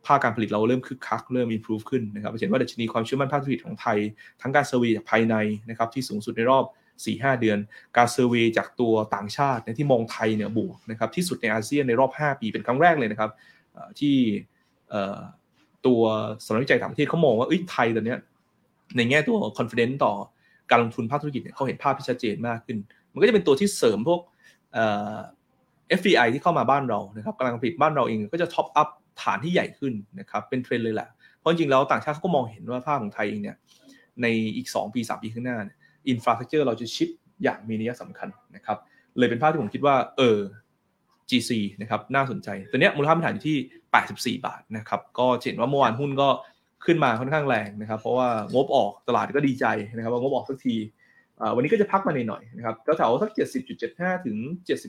[0.06, 3.98] ภาคการผลิตเราเริ่มคึกคักเริ่ม improve ขึ้นนะครับเห็นว่าดัชนีความเชื่อมั่นภาคธุรกิจของไทย
[4.40, 5.34] ทั้งการ survey จากภายใน
[5.70, 6.64] นะครับที่สูงสุดในรอบ
[7.02, 7.59] 4-5 เดือน
[7.96, 13.30] การ survey จากตัวต่างชาติที่มองไทยเนี่ยบวกนะครับที่สุดในอาเซียนในรอบ 5 ปีเป็นครั้งแรกเลยนะครับ
[13.98, 14.16] ที่
[15.87, 16.00] ตัว
[16.46, 18.16] สำนักวิจัยต่างประเทศเขามองว่าไทยตอนนี้
[18.96, 20.14] ในแง่ตัว confidence ต่อ
[20.70, 22.78] การลงทุนภาคธุรกิจเนี่ยเขาเห็นภาพที่ชัดเจนมากขึ้น
[23.12, 24.20] มันก็จะเป็นตัวที่เสริมพวก
[25.98, 28.88] FDI ที่เข้ามาบ้านเรานะครับกำลังผลิตบ้านเราเองก็จะ top up
[29.22, 33.57] ฐานที่ใหญ่ขึ้นนะครับเป็นเทรนด์เลยแหละ เพราะจริงๆแล้วต่างชาติเขาก็มองเห็นว่าภาพของไทยเองเนี่ย
[34.22, 34.26] ใน
[34.57, 35.76] อีก 2 ปี 3 ปีข้างหน้าเนี่ย
[36.09, 37.09] อินฟราสตรักเจอร์เราจะชิป
[37.43, 38.79] อย่างมีนัยสำคัญนะครับ
[39.19, 40.38] เลยเป็นภาพที่ผมคิดว่าเออ
[41.31, 41.51] GC
[41.83, 43.57] นะครับน่าสนใจ ตัวเนี้ยมูลค่าพื้นฐานอยู่ที่
[44.38, 46.29] 84 บาทนะครับ ก็เห็นว่าเมื่อวานหุ้นก็
[46.85, 50.77] ขึ้นมาค่อนข้างแรงนะครับ เพราะว่างบออกตลาดก็ดีใจนะครับ ว่างบออกสักที
[51.55, 53.31] วันนี้ก็จะพักมาหน่อยๆนะครับแถวๆสัก
[53.79, 54.37] 70.75 ถึง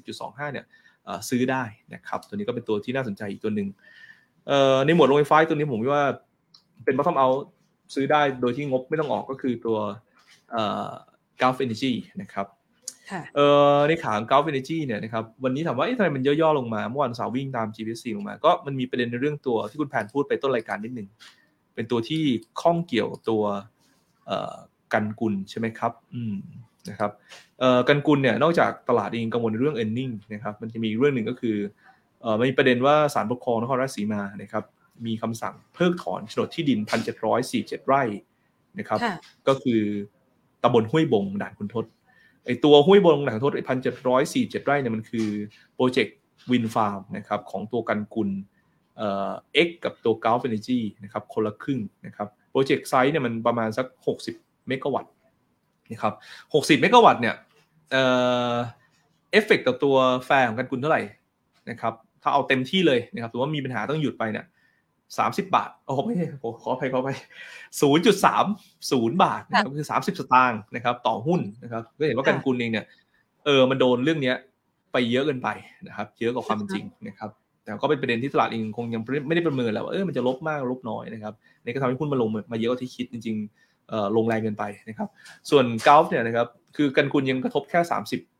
[0.01, 0.65] 70.25 เนี่ย
[1.29, 3.67] ซื้อได้นะครับ ตัวนี้ก็เป็นตัวที่น่าสนใจอีกตัวหนึ่ง
[4.85, 6.05] ในหมวดโรงไฟฟ้าตัวนี้ผมว่า
[6.85, 7.39] เป็น bottom out
[7.95, 9.77] ซื้อได้โดยที่งบไม่ต้องออกก็คือตัว
[11.41, 12.47] Gulf Energy นะครับ
[13.87, 21.07] ในขาของ Gulf Energy เนี่ยนะครับวันนี้ถามว่าทำไมมันย่อๆลงมา เมื่อวานสาววิ่งตาม GPC ลงมา ก็มันมีประเด็นในเรื่องตัวที่คุณแผนพูดไปต้นรายการนิดหนึ่ง
[21.75, 22.23] เป็นตัวที่
[22.61, 23.43] ข้องเกี่ยวกับตัว
[24.93, 26.35] กันกุลใช่ไหมครับอืม
[26.89, 27.11] นะครับ
[27.87, 31.57] กันกุลเนี่ยนอกจากตลาดเองกังวลในเรื่อง e a r n i n g นะครับมันจะมีเรื่องหนึ่งก็คือ
[32.49, 34.63] มีประเด็นว่าศาลปกครองนครราชสีมานะครับ
[35.05, 36.79] มีคำสั่งเพิกถอนโฉนดที่ดิน
[37.33, 38.03] 1,747 ไร่
[38.79, 38.99] นะครับ
[39.47, 39.81] ก็คือ
[40.65, 41.85] ตำบลห้วยบงด่านขุนทด
[42.45, 45.27] ไอ้ตัวห้วยบงด่านขุนทดไอ้พันเจ็ดร้อยสี่เจ็ดไร่เนี่ยมันคือ
[45.75, 46.17] โปรเจกต์
[46.51, 48.29] wind farm นะครับของตัวกันกุล
[49.53, 53.85] เองกับตัว Gulf Energy นะครับคนละครึ่งนะครับโปรเจกต์ไซส์เนี่ยมันประมาณสัก
[54.27, 55.13] 60 เมกะวัตต์
[55.91, 56.13] นะครับ
[56.53, 57.35] 60 เมกะวัตต์เนี่ย
[57.91, 61.01] เอฟเฟกต์ต่อตัวแฟร์ของกันกุลเท่าไหร่
[61.69, 64.45] นะครับถ้าเอาเต็มที่เลยนะครับถือว่ามีปัญหาต้องหยุดไปเนี่ย
[65.17, 66.15] สามสิบบาทโอ้ไม่
[66.61, 67.17] ขออภัยขออภัย
[67.81, 68.45] ศูนย์จุดสาม
[68.91, 72.85] ศูนย์บาทนะครับคือสามสิบสตางค์นะครับ ต่อหุ้นนะครับ ก็เห็นว่ากันกุลเองเนี่ย
[73.45, 74.35] เออมันโดนเรื่องเนี้ย
[74.91, 75.49] ไปเยอะเกินไป
[75.87, 77.29] นะครับ เยอะกว่าความจริงนะครับ
[77.63, 85.07] แต่ก็เป็นประเด็นที่ตลาดเองคงยังไม่ได้ประเมินแล้วว่าเออมันจะลบมากลบน้อยนะครับนี่ก็ทำให้หุ้นมาลงมาเยอะกว่าที่คิดจริงๆลงแรงเกินไปนะครับ
[85.49, 87.79] ส่วนเกลฟ์เนี่ยนะครับคือกันกุลยังกระทบแค่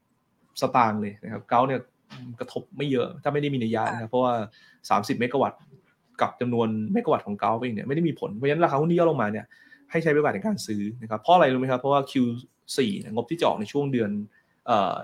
[0.02, 1.82] 30สตางค์เลยนะครับเกลฟ์เนี่ย
[2.40, 4.34] กระทบไม่เยอะถ้าไม่ได้มีนัยยะนะครับเพราะว่า
[4.80, 5.60] 30 เมกะวัตต์
[6.22, 9.46] กับจำนวนเมกะวัตต์ของเกลฟ์เองเนี่ยไม่ได้มีผล เพราะฉะนั้นราคาหุ้นที่ย่อลงมาเนี่ย
[9.92, 12.78] ให้ใช้ประโยชน์ในการซื้อนะครับเพราะอะไรรู้ไหมครับเพราะว่า Q4
[13.14, 14.12] งบที่จะออกในช่วงเดือน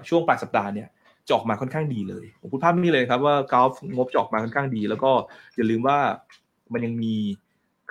[0.09, 0.87] ช่วงปลายสัปดาห์เนี่ย
[1.27, 5.11] จะออกมาค่อนข้างดีเลยผมพูดภาพนี้เลยครับว่ากาฟงบจะออกมาค่อนข้างดี แล้วก็
[5.55, 5.97] อย่าลืมว่า
[6.73, 7.15] มันยังมี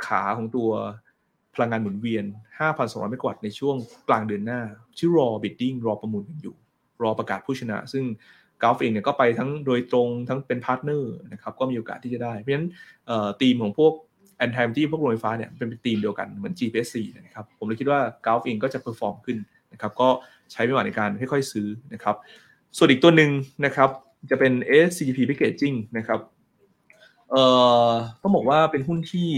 [0.04, 0.70] ขาของตัว
[1.54, 2.24] พลังงานหมุนเวียน
[2.68, 3.76] 5,200 เมกะวัตต์ในช่วง
[4.09, 4.61] กลางเดือนหน้า
[4.98, 6.56] ชื่อรอ bidding รอประมูลกันอยู่
[7.02, 8.04] รอประกาศผู้ชนะ ซึ่ง
[8.62, 12.68] กัลฟ์เองเนี่ยก็ไปทั้งโดยตรงทั้งเป็น partner นะครับก็มีโอกาสที่จะได้ เพราะฉะนั้น
[13.40, 13.92] ทีมของพวก
[14.38, 19.38] แอนทามที่พวกโรงไฟฟ้าเนี่ยเป็นทีมเดียวกันเหมือน GPSC นะครับผมเลยคิดว่ากัลฟ์เองก็จะ perform ขึ้น
[19.73, 20.09] นะครับก็
[20.53, 22.16] ใช้เวลาในการค่อยๆซื้อนะครับ
[22.77, 23.31] ส่วนอีกตัวหนึ่ง
[23.64, 23.90] นะครับ
[24.31, 24.53] จะเป็น
[24.87, 26.20] SCGP Packaging นะครับ
[27.33, 27.45] เอ่
[27.87, 27.88] อ
[28.23, 29.29] ต้องบอกว่าเป็นหุ้นที่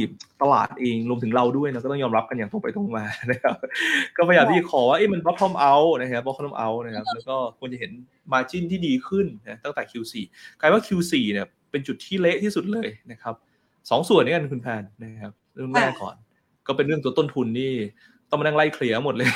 [0.42, 3.56] ตลาดเองรวมถึงเราด้วยนะก็ต้องยอมรับกันอย่างตรงไปตรงมานะครับ
[4.16, 7.92] ก็พยายามที่ขอว่าเอ้มัน bottom out นะครับ bottom out นะครับแล้วก็ควรจะเห็น
[8.32, 10.14] margin ที่ดีขึ้นนะตั้งแต่ Q4
[10.60, 13.34] กลายว่า Q4 เนี่ยเป็นจุดที่เละที่สุดเลยนะครับ
[13.90, 16.16] สองส่วนนี้กันคุณแพนนะครับเรื่องแรกก่อน
[16.66, 17.72] ก็เป็นเรื่องตัวต้นทุนนี่
[18.30, 19.28] ต้องมานั่งไล่เคลียร์หมดเลย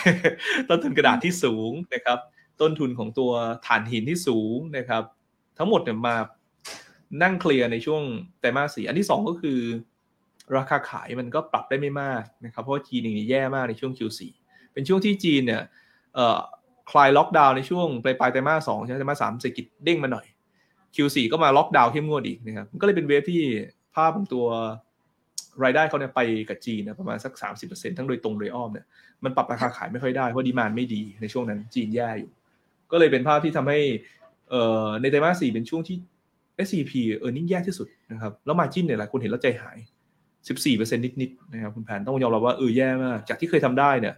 [0.69, 2.19] ต้นทุนกระดาษที่สูงนะครับ
[2.61, 3.31] ต้นทุนของตัว
[3.67, 5.03] ฐานหินที่สูงนะครับ
[5.59, 6.17] ทั้งหมดเนี่ยมา
[7.23, 8.03] นั่งเคลียร์ในช่วง
[8.41, 9.59] ไตรมาสสี่อันที่ 2 ก็คือ
[10.57, 14.21] ราคาขายมันก็ปรับได้ไม่มากนะครับ เพราะจีนเองแย่มากในช่วง Q4
[14.73, 15.63] เป็นช่วงที่จีนเนี่ย
[16.91, 20.27] คลายล็อกดาวน์ในช่วงปลายปลายไตรมาสสองใช่ไหมไตรมาสสามเศรษฐกิจเด้งมาหน่อย
[20.95, 23.41] Q4 ก็มาล็อกดาวน์เข้มงวดอีกนะครับก็เลยเป็นเวฟที่
[23.95, 24.47] ภาพของตัว
[25.65, 27.33] รายได้เขาเนี่ยไปกับจีนนะประมาณสัก
[27.67, 28.87] 30%ทั้งโดยตรงโดยอ้อมเนี่ย
[29.25, 32.31] มันปรับราคาขายไม่ค่อยได้ เพราะดีมานไม่ดีในช่วงนั้นจีนแย่อยู่
[32.93, 33.79] ก็เลยเป็นภาพที่ทำให้
[35.01, 35.97] ในไตรมาสสี่เป็นช่วงที่
[36.67, 39.79] SCP เออร์เน็งแย่ที่สุดนะครับ แล้วมาจิ้นเนี่ยหลายคนเห็นแล้วใจหาย
[40.57, 44.15] 14%นิดๆนะครับคุณแผนต้องยอมรับว่าเออแย่มากจากที่เคยทำได้เนี่ย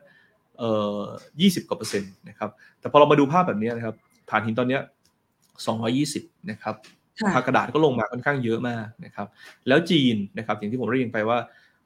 [0.59, 1.01] เอ่อ
[1.37, 3.95] 20กว่าเปอร์เซ็นต์นะครับแต่พอเรามาดูภาพแบบนี้นะครับ
[4.31, 4.83] ฐานหินตอนเนี้ย
[5.67, 6.75] 220 นะครับ
[7.35, 9.27] ภาคกระดาษก็ลงมาค่อนข้างเยอะมากนะครับ
[9.69, 11.39] แล้วจีนนะครับอย่างที่ผมเรียนไปว่า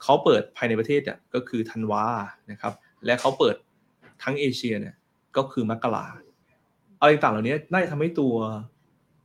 [0.03, 2.05] เขาเปิดภายในประเทศเนี่ยก็คือธันวา
[2.51, 2.73] นะครับ
[3.07, 3.57] และเขาเปิด
[4.23, 4.95] ทั้งเอเชียเนี่ย
[5.37, 6.07] ก็คือมกรา
[7.01, 8.35] อะไรต่างเหล่านี้น่าจะทำให้ตัว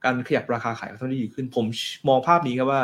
[0.03, 1.65] การขยับราคาขายเขาได้ดีขึ้น ผม
[2.07, 2.81] มองภาพนี้ครับว่า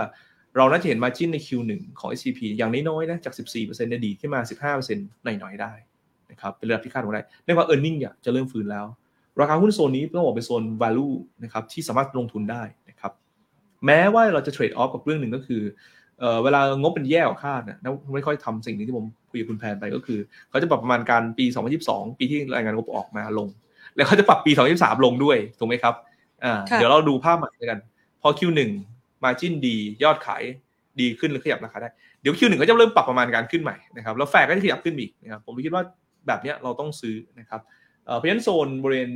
[0.57, 4.41] เราน่าจะเห็นมาจิ้นใน Q1 ของ SCP อย่างน้อยๆนะจาก 14%เนี่ยดีขึ้นมา
[4.79, 5.73] 15%หน่อยๆได้
[6.31, 8.85] นะครับเป็นระดับที่คาดหวังได้เรียกว่า e a r n i n g จะเริ่มฟื้นแล้ว
[9.41, 13.11] ราคาหุ้นโซนนี้ต้องบอกเป็นโซน value นะครับที่สามารถลงทุนได้นะครับ
[13.85, 15.61] แม้ว่าเราจะเทรดออฟกับเรื่องหนึ่งก็คือ
[16.19, 17.77] เเวลางบเป็นแย่กว่าคาดนะ
[18.13, 21.45] ไม่ค่อยทำสิ่งนี้ที่ผมคุยกับคุณแพนไปก็คือ เขาจะปรับประมาณการปี
[21.81, 23.47] 2022 ปีที่รายงานงบออกมาลง
[23.95, 25.93] แล้วเขาจะปรับปี 2023 ลงด้วยถูกไหมครับ
[26.73, 27.79] เดี๋ยวเราดูภาพใหม่กัน
[28.21, 28.71] พอ Q1
[29.23, 30.43] Margin ดียอดขาย
[30.99, 31.89] ดีขึ้นหรือขยับราคาได้
[32.21, 35.83] เดี๋ยว Q1 ก็จะเริ่มปรับประมาณการขึ้นใหม่นะครับแล้วแฟกก็จะขยับขึ้นอีกนะครับผมคิดว่า
[36.27, 37.61] แบบนี้เราต้องซื้อนะครับ
[38.17, 39.11] เพราะฉะนั้นโซนบริเวณ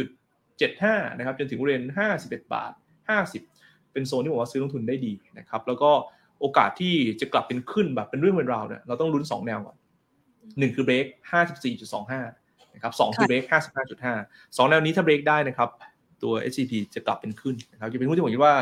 [0.00, 1.84] 52.75 นะครับจนถึงบริเวณ
[2.18, 2.72] 51 บาท
[3.32, 5.90] 50 เป็นโซนที่ผมว่าซื้อลงทุนได้ดีนะครับแล้วก็
[6.40, 9.76] โอกาสที่จะกลับเป็นขึ้นแบบเป็นเรื่องเป็นราวเนี่ยเราต้องลุ้น 2 แนวก่อน
[10.58, 11.06] หนึ่งคือเบรก
[11.80, 12.45] 54.25
[12.76, 14.14] นะครับสองคือเบรกห้าสิบห้าจุดห้า
[14.56, 15.68] สองแนวนี้ถ้าเบรกได้นะครับ
[16.22, 18.54] ตัว SCP จะกลับเป็นขึ้นนะครับจะเป็นหุ้นที่ผมคิดว่า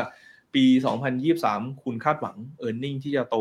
[0.55, 0.65] ปี
[1.23, 3.35] 2023 คุณคาดหวัง e a r n i n g ที่จะโต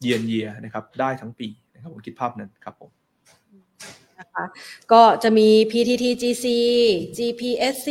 [0.00, 2.90] เยียนเยียนะครับได้ทั้งปีนะครับผมคิดภาพนั้นครับผม
[4.18, 4.44] นะคะ
[4.92, 6.46] ก็จะมี PTTGC
[7.16, 7.88] GPSC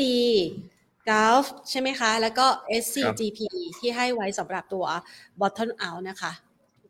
[1.09, 2.45] Gulf ใช่ไหมคะ แล้วก็
[2.83, 3.39] SCGP
[3.79, 4.85] ที่ให้ไว้สำหรับตัว
[5.39, 6.31] bottom out นะคะ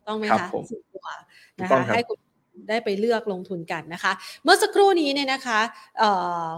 [0.08, 1.08] ต้องไหมคะสิบตัว
[1.60, 2.20] นะคะให้คุณ
[2.70, 4.12] ได้ไปเลือกลงทุนกันนะคะ
[4.44, 5.60] เมื่อสักครู่นี้เนี่ยนะคะ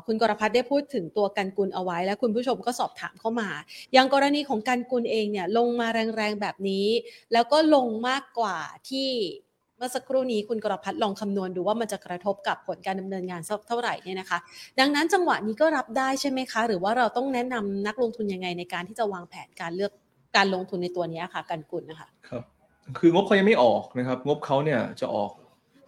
[0.06, 3.50] คุณกรพัฒน์ได้พูดถึงตัวกันกุลเอาไว้ และคุณผู้ชมก็สอบถามเข้ามา
[3.94, 6.88] อย่างกรณีของกันกุลเองเนี่ยลงมาแรงๆแบบนี้
[7.34, 8.58] แล้วก็ลงมากกว่า
[8.90, 9.10] ที่
[9.78, 14.38] เมื่อสักครู่นี้คุณกรพัฒน์ลองคำนวณดูว่ามันจะกระทบกับผลการดำเนินงานสักเท่าไหร่เนี่ยนะคะ
[14.80, 19.92] ดังนั้นจังหวะนี้ก็รับได้ใช่ไหมคะ หรือว่าเราต้องแนะนำนักลงทุนยังไงในการที่จะวางแผนการเลือก
[20.36, 22.44] การลงทุนในตัวนี้ค่ะกันกุลนะคะครับ
[22.98, 25.32] คืองบเขายังไม่ออกนะครับ งบเขาเนี่ยจะออก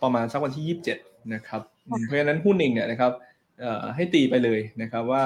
[0.03, 1.61] ประมาณสักวันที่ 27 นะครับ
[2.05, 3.11] เพราะฉะนั้นหุ้นเองเนี่ยนะครับ
[3.95, 5.23] ให้ตีไปเลยนะครับว่า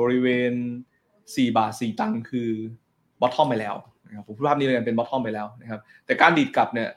[0.00, 0.52] บริเวณ
[1.04, 2.50] 4 บาท 4 ตังค์คือ
[3.20, 3.74] bottom ไปแล้ว
[4.06, 6.88] นะครับผมพูดภาพนี้เลยเป็น bottom ไปแล้วนะครับแต่การดีดกลับเนี่ย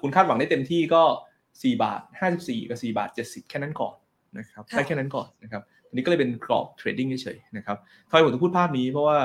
[0.00, 1.02] คุณคาดหวังได้เต็มที่ก็
[1.42, 2.00] 4 บาท
[2.36, 3.94] 54 กับ 4 บาท 70 แค่นั้นก่อน
[4.38, 7.76] นะครับได้แค่นั้นก่อนนะครับอันนี้ก็เลยเป็นกรอบ trading เฉยๆนะครับ
[8.08, 9.18] ทำไมผมถึงพูดภาพนี้เพราะว่า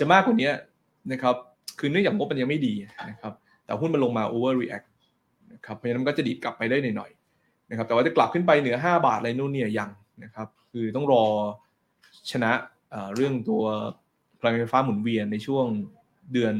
[0.00, 0.50] จะมากกว่านี้
[1.12, 1.34] นะครับ
[1.78, 2.74] คือเนื่องจากงบมันยังไม่ดี
[3.08, 3.32] นะครับ
[3.64, 4.24] แต่หุ้นมันลงมา
[5.52, 9.90] over react ครับเพราะฉะนั้นมันก็จะดีดกลับไปได้หน่อยๆนะครับแต่ว่าจะกลับขึ้นไปเหนือ 5 บาทอะไรนู่นเนี่ยยัง
[10.24, 11.24] นะครับคือต้องรอ
[12.30, 12.52] ชนะ
[13.14, 13.62] เรื่องตัว
[14.40, 15.66] พลังไฟฟ้าหมุนเวียนในช่วง
[16.32, 16.54] เดือน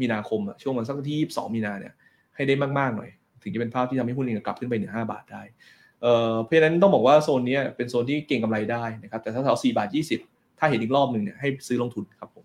[0.00, 1.94] มีนาคมอะช่วงวันสักที่22มีนาเนี่ย
[2.34, 3.10] ให้ได้มากๆหน่อย
[3.42, 5.42] ถึงจะเป็นภาพที่ทำให้หุ้นเองกลับขึ้นไปเหนือ5บาทได้
[6.02, 9.88] เเพราะฉะนั้นต้องบอกว่าโซนนี้เป็นโซนที่เก่งกำไรได้นะครับแต่ถ้าแถว4บาท
[10.22, 12.44] 20 ถ้าเห็นอีกรอบหนึ่งเนี่ยให้ซื้อลงทุนครับผม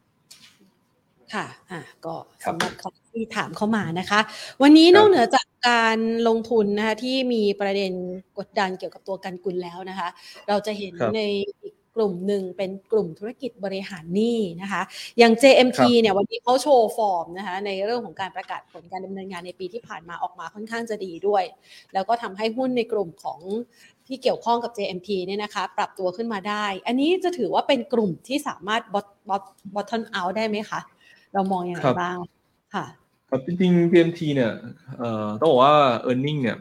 [1.34, 2.14] ค่ะอะก็
[2.48, 2.72] สำหรับ
[3.14, 4.20] ที่ถามเข้ามานะคะ
[4.62, 5.98] วันนี้นอกเหนือจากการ
[6.28, 7.92] ลงทุนนะคะที่มีประเด็น
[8.38, 10.10] กดดันเกี่ยวกับตัวกันกุลแล้วนะคะ
[10.48, 11.22] เราจะเห็นใน
[11.64, 14.82] อีกกลุ่มหนึ่งเป็นกลุ่มธุรกิจบริหารหนี้นะคะ
[15.18, 21.44] อย่าง JMT เนี่ยวันนี้เขาโชว์ฟอร์มนะคะในเรื่องของการประกาศผลการดำเนินงานในปีที่ผ่านมาออกมาค่อนข้างจะดีด้วย
[21.94, 23.40] แล้วก็ทำให้หุ้นในกลุ่มของ
[24.08, 28.82] ที่เกี่ยวข้องกับ JMT เนี่ยนะคะ ปรับตัวขึ้นมาได้ อันนี้จะถือว่าเป็นกลุ่มที่สามารถ
[29.76, 30.80] bottom out ได้ไหมคะ
[31.34, 32.18] เรามองอย่างไรบ้าง
[32.74, 32.86] ค่ะ
[33.34, 34.52] ครับจริงๆ PMT เนี่ย
[34.98, 35.76] เอ่อต้องบอกว่า
[36.10, 36.58] e a r n i n g เนี่ย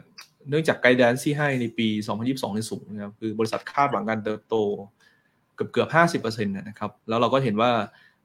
[0.49, 1.87] เนื่องจากไกด์แดนซี่ให้ในปี
[2.21, 4.55] 2022ในสูงนะครับคือบริษัทคาดหวังการเติบโต
[5.55, 7.71] เกือบเกือบห้าสิบเปอร์เซ็นต์นะครับแล้วเราก็เห็นว่า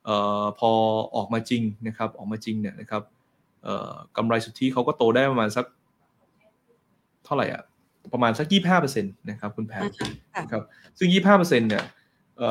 [0.04, 0.70] เอ่อพอ
[1.16, 3.02] ออกมาจริงนะครับออกมาจริงเนี่ยนะครับ
[3.64, 5.64] เอ่อกำไรสุทธิเขาก็โตได้ประมาณสัก
[7.24, 7.62] เท่าไหร่อะ
[8.12, 9.84] ประมาณสักยี่ห้าเปอร์เซ็นต์นะครับคุณแพน
[10.52, 10.62] ครับ
[10.98, 11.84] ซึ่งยี่ห้าเปอร์เซ็นต์เนี่ย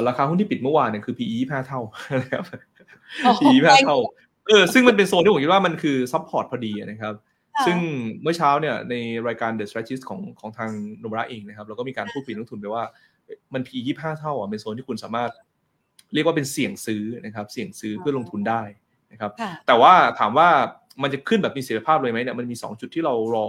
[0.08, 1.82] ราคาหุ้นที่ปิดเมื่อวานเนี่ยคือ PE ยี่ห้าเท่า
[2.22, 2.44] นะครับ
[3.40, 3.98] PE ยี่ห้าเท่า
[4.48, 7.14] เออซึ่งมันเป็นโซนที่ผมคิดว่ามันคือ support พอดีนะครับ
[7.66, 7.78] ซึ่ง
[8.22, 8.96] เมื่อเช้าเนี่ยใน
[9.28, 12.84] รายการ The Strategist ของของทางโนมูระเองนะครับเราก็มีการพูดคุยนักลงทุนไปว่า
[13.54, 15.32] มัน P ยี่ห้าเท่าอะเป็นโซนที่คุณสามารถ
[16.14, 18.62] เรียกว่าเป็นเสี่ยงซื้อนะครับ เสี่ยงซื้อเพื่อลงทุนได้
[19.12, 19.32] นะครับ
[19.68, 20.50] แต่ว่าถามว่า
[21.02, 23.48] มันจะขึ้นแบบมีเสถียรภาพเลยไหมเนี่ยมันมี 2 จุดที่เรารอ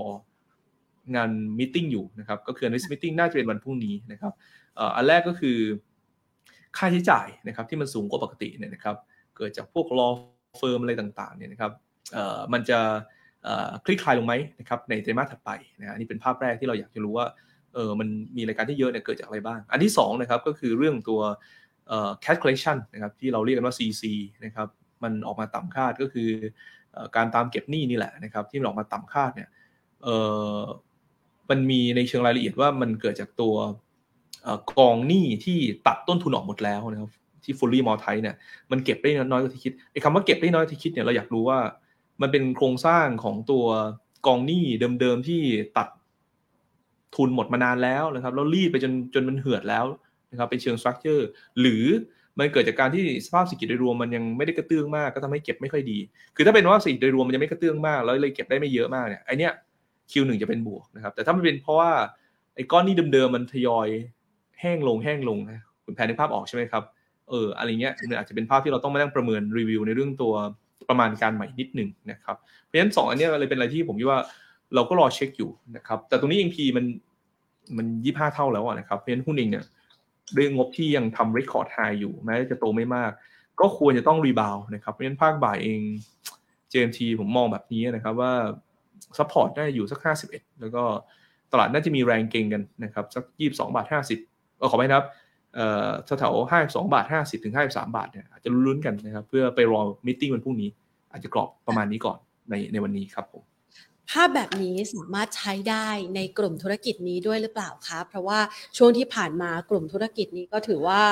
[1.14, 4.32] งานมิ팅อยู่นะครับก็คือ analyst meeting น่าจะเป็นวันพรุ่งนี้นะครับ
[4.96, 5.58] อันแรกก็คือ
[6.76, 8.96] ค่าใช้จ่ายนะครับที่มันสูงกว่าปกติเนี่ยนะครับ
[9.37, 10.08] เกิดจากพวกรอ
[10.56, 11.72] เฟิร์มอะไรต่างๆเนี่ยนะครับ
[12.52, 12.78] มันจะ
[13.84, 17.26] คลี่คลายลงไหมนะครับในไตรมาสถัดไปนะนี่เป็นภาพแรกที่เราอยากจะรู้ว่า
[17.74, 21.20] เออมันมีรายการที่เยอะเนี่ยเกิดจากอะไรบ้าง อันที่2นะครับก็คือเรื่องตัว
[21.88, 24.02] เอ่อ cash collection นะครับที่เราเรียกกันว่า CC
[24.44, 24.68] นะครับ
[25.02, 26.28] มันออกมาต่ำคาดก็คือ
[27.16, 29.48] การตามเก็บหนี้นี่แหละนะครับที่มันออกมาต่ำคาดเนี่ย
[30.02, 30.08] เอ
[30.52, 30.58] อ
[31.50, 33.54] มันมีในเชิงรายละเอียดว่ามันเกิดจากตัว
[34.72, 37.11] กองหนี้ที่ตัดต้นทุนออกหมดแล้วนะครับ
[37.48, 38.37] ที่ fully m o r t i เนี่ย
[38.70, 41.58] มันเก็บได้น้อยกว่าที่คิดไอ้คำว่าเก็บได้น้อยกว่าที่คิดเนี่ยเราอยากรู้ว่า
[42.22, 43.64] มันเป็นโครงสร้างของตัว
[44.26, 44.64] กองหนี้
[45.00, 45.42] เดิมๆที่
[45.76, 45.88] ตัด
[47.16, 49.84] ทุนหมดมานานแล้วนะครับแล้วรีดไปจนจนมันเหือดแล้ว
[50.30, 51.26] นะครับเป็นเชิงสตรัคเจอร์
[51.61, 51.84] หรือ
[52.38, 55.98] มันเกิดจากการที่สภาพเศรษฐกิจโดยรวมมันยังไม่ได้กระเตื้องมากก็ทำให้เก็บไม่ค่อยดี
[56.37, 59.52] คือถ้าเป็นว่าเศรษฐกิจโดยรวมมันยังไม่กระเตื้องมาก แล้วเลยเก็บได้ไม่เยอะมากเนี่ยไอเนี้ย
[60.11, 61.90] คิวหนึ่งจะเป็นบวกนะครับแต่ถ้ามันเป็นเพราะว่า
[62.54, 63.88] ไอ้ก้อนนี้เดิมๆมันทยอย
[64.61, 66.82] แห้งลงแห้งลงนะคุณแพนในภาพออกใช่ไหมครับ
[67.30, 70.34] เอออะไรเงี้ยมันอาจจะเป็นภาพที่เราต้องมานั่งประเมินรีวิวในเรื่องตัว
[70.88, 74.20] ประมาณการใหม่นิดหนึ่งนะครับ เพราะฉะนั้นสองอันนี้เลยเป็นอะไรที่ผมคิดว่า
[74.74, 76.84] เราก็รอเช็คอยู่นะครับ แต่ตรงนี้เองพีมัน
[77.76, 79.64] มันยี่ห้าเท่าแล้วนะครับเพราะฉะนั้นหุ้นเองเนี่ย
[80.36, 83.10] ด้วยงบที่ยังทำ record high อยู่แม้จะโตไม่มาก
[83.60, 85.80] ก็ควรจะต้อง rebound นะครับ เพราะฉะนั้นภาคบ่ายเอง
[86.72, 88.32] JMT ผมมองแบบนี้นะครับว่า
[89.18, 89.98] support ได้อยู่สัก
[90.30, 90.82] 51 แล้วก็
[91.52, 93.86] ตลาดน่าจะมีแรงเก็งกันนะครับ สัก 22 บาท
[94.22, 95.06] 50 เออขออภัยนะครับ
[95.54, 100.68] เอ่อแถวๆ52บาท50ถึง53บาทเนี่ยอาจจะลุ้นกันนะครับ เพื่อไปรอ meeting วันพรุ่งนี้
[101.12, 102.18] อาจจะกรอบประมาณนี้ก่อน
[102.50, 103.42] ในในวันนี้ครับผม
[104.11, 108.38] ภาพแบบนี้สามารถใช้ได้ในกลุ่มธุรกิจนี้ด้วยหรือเปล่าคะ เพราะว่า
[108.76, 111.02] ช่วงที่ผ่านมากลุ่มธุรกิจนี้ก็ถือว่า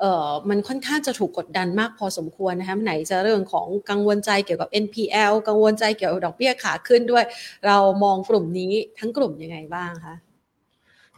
[0.00, 7.24] เออมันค่อนข้างจะถูกกดดันมากพอสมควรนะคะไหนจะเรื่องของกังวลใจเกี่ยวกับ NPL กังวลใจเกี่ยวกับดอกเบี้ยขาขึ้นด้วย
[7.66, 10.14] เรามองกลุ่มนี้ทั้งกลุ่มยังไงบ้างคะ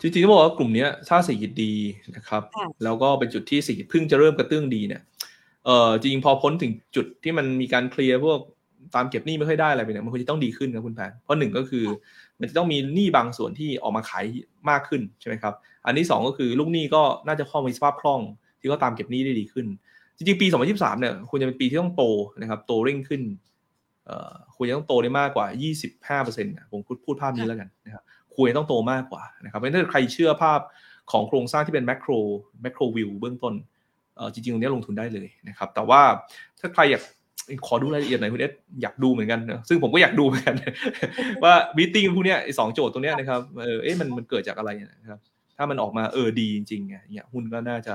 [0.00, 1.74] จริงๆต้องบอกว่ากลุ่มนี้ถ้าเศรษฐกิจดี
[2.16, 2.42] นะครับ
[2.84, 5.02] แล้วก็เป็นจุดที่เศรษฐกิจเพิ่งจะเริ่มกระเตื้องดีเนี่ย
[5.64, 8.38] เออจริงพอพ้นถึงจุดที่มันมีการเคลียร์พวก
[8.94, 11.84] ตามเก็บหนี้ไม่ค่อยได้อะไรไปเนี่ยมันควรจะต้องดีขึ้นครับคุณแพนเพราะหนึ่งก็คือ
[12.40, 14.24] มันจะต้องมีหนี้บางส่วนที่ออกมาขาย
[14.70, 15.54] มากขึ้นใช่ไหมครับ
[15.86, 18.20] อันที่2ก็คือลูกหนี้ก็น่าจะคล่องมีสภาพคล่อง
[18.60, 19.66] ที่เขาตามเก็บหนี้ได้ดีขึ้น
[20.16, 22.04] จริงๆปี 2023 เนี่ยควรจะเป็นปีที่ต้องโต
[22.40, 23.22] นะครับโตเร่งขึ้น
[24.06, 25.46] เอ่อควรจะต้องโตได้มากกว่า
[26.26, 28.02] 25%ผมพูดพูดภาพนี้แล้วกันนะครับ
[28.34, 30.60] ควรต้องโตมากกว่านะครับเพราะถ้าใครเชื่อภาพ
[31.12, 32.12] ของโครงสร้างที่เป็นแมกโร
[32.62, 33.54] แมกโรวิวเบื้องต้น
[34.32, 36.00] จริงๆตรงนี้ลงทุนได้เลยนะครับแต่ว่า
[36.60, 37.02] ถ้าใครอยาก
[37.66, 40.56] ขอดูรายละเอียดหน่อยคุณเอสอยากดูเหมือนกันนะซึ่งผมก็อยากดูเหมือนกัน
[41.44, 44.70] ว่ามิ팅พวกนี้สองโจทย์ตรงนี้นะครับเออเอ๊ะมันมันเกิดจากอะไร
[45.02, 45.20] นะครับ
[45.56, 47.94] ถ้ามันออกมาเออดีจริงๆเนี่ยหุ้นก็น่าจะ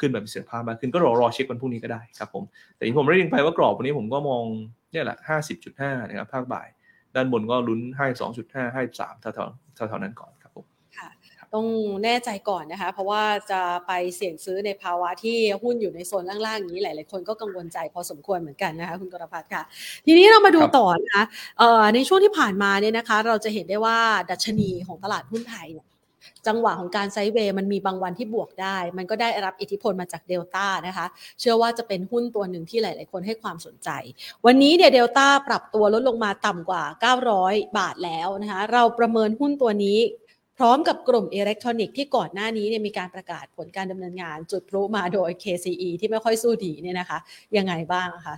[0.00, 2.44] ขึ้นแบบเสถียรภาพมากขึ้นก็รอรอเช็ควันพรุ่งนี้ก็ได้ครับผม
[2.76, 4.44] แต่ที่ผมได้ยินไปว่ากรอบวันนี้ผมก็มอง
[4.92, 6.68] เนี่ยแหละห้าสิบจุดห้านะครับภาคบ่าย
[7.14, 10.32] ด้านบนก็ลุ้นห้าสองจุดห้าห้าสามเท่าเท่าเท่านั้นก่อน
[11.54, 11.66] ต้อง
[12.04, 19.62] แน่ใจก่อนนะคะ เพราะว่าจะไปเสี่ยงซื้อในภาวะที่หุ้นอยู่ในโซนล่างๆ นี้หลาย ๆ คนก็กังวลใจพอสมควรเหมือนกันนะคะคุณกรพัฒน์ค่ะ
[20.06, 21.24] ทีนี้เรามาดูต่อนะคะ
[21.94, 23.98] ในช่วงที่ผ่านมาเนี่ยนะคะ เราจะเห็นได้ว่า
[24.30, 25.86] ดัชนีของตลาดหุ้นไทยเนี่ย
[26.46, 31.06] จังหวะของการไซด์เวย์มันมีบางวันที่บวกได้ มันก็ได้รับอิทธิพลมาจากเดลต้านะคะ
[31.40, 33.90] เชื่อว่าจะเป็นหุ้นตัวหนึ่งที่หลาย ๆ คนให้ความสนใจ
[34.46, 36.84] วันนี้เนี่ยเดลต้าปรับตัวลดลงมาต่ำกว่า
[37.30, 39.98] 900 บาทแล้วนะคะ เราประเมินหุ้นตัวนี้
[40.58, 47.18] พร้อมกับกลุ่มอิเล็กทรอนิกส์ที่ก่อนหน้านี้เนี่ยมีการประกาศผลการดำเนินงาน จุดพลุมาโดย KCE ที่ไม่ค่อยสู้ดีเนี่ยนะคะ
[47.56, 48.36] ยังไงบ้างคะ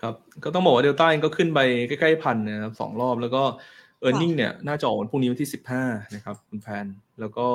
[0.00, 3.42] ครับก็ต้องบอกว่าเดลต้าเองก็ขึ้นไปใกล้ๆพันนะครับสองรอบแล้วก็
[4.06, 6.86] e a r n i n g เนี่ยน่าจะออกวันพรุ่งนี้วันที่ 15 นะครับ คุณแฟน
[7.20, 7.46] แล้วก็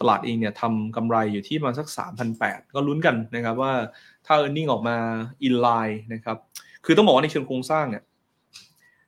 [0.00, 1.88] ตลาดเองเนี่ยทำกำไรอยู่ที่ประมาณสัก
[2.30, 3.72] 3,800 ก็ลุ้นกันนะครับว่า
[4.26, 4.96] ถ้า e a r n i n g ออกมา
[5.46, 6.36] in line นะครับ
[6.84, 8.02] คือต้องบอกว่าในเชิงโครงสร้างเนี่ย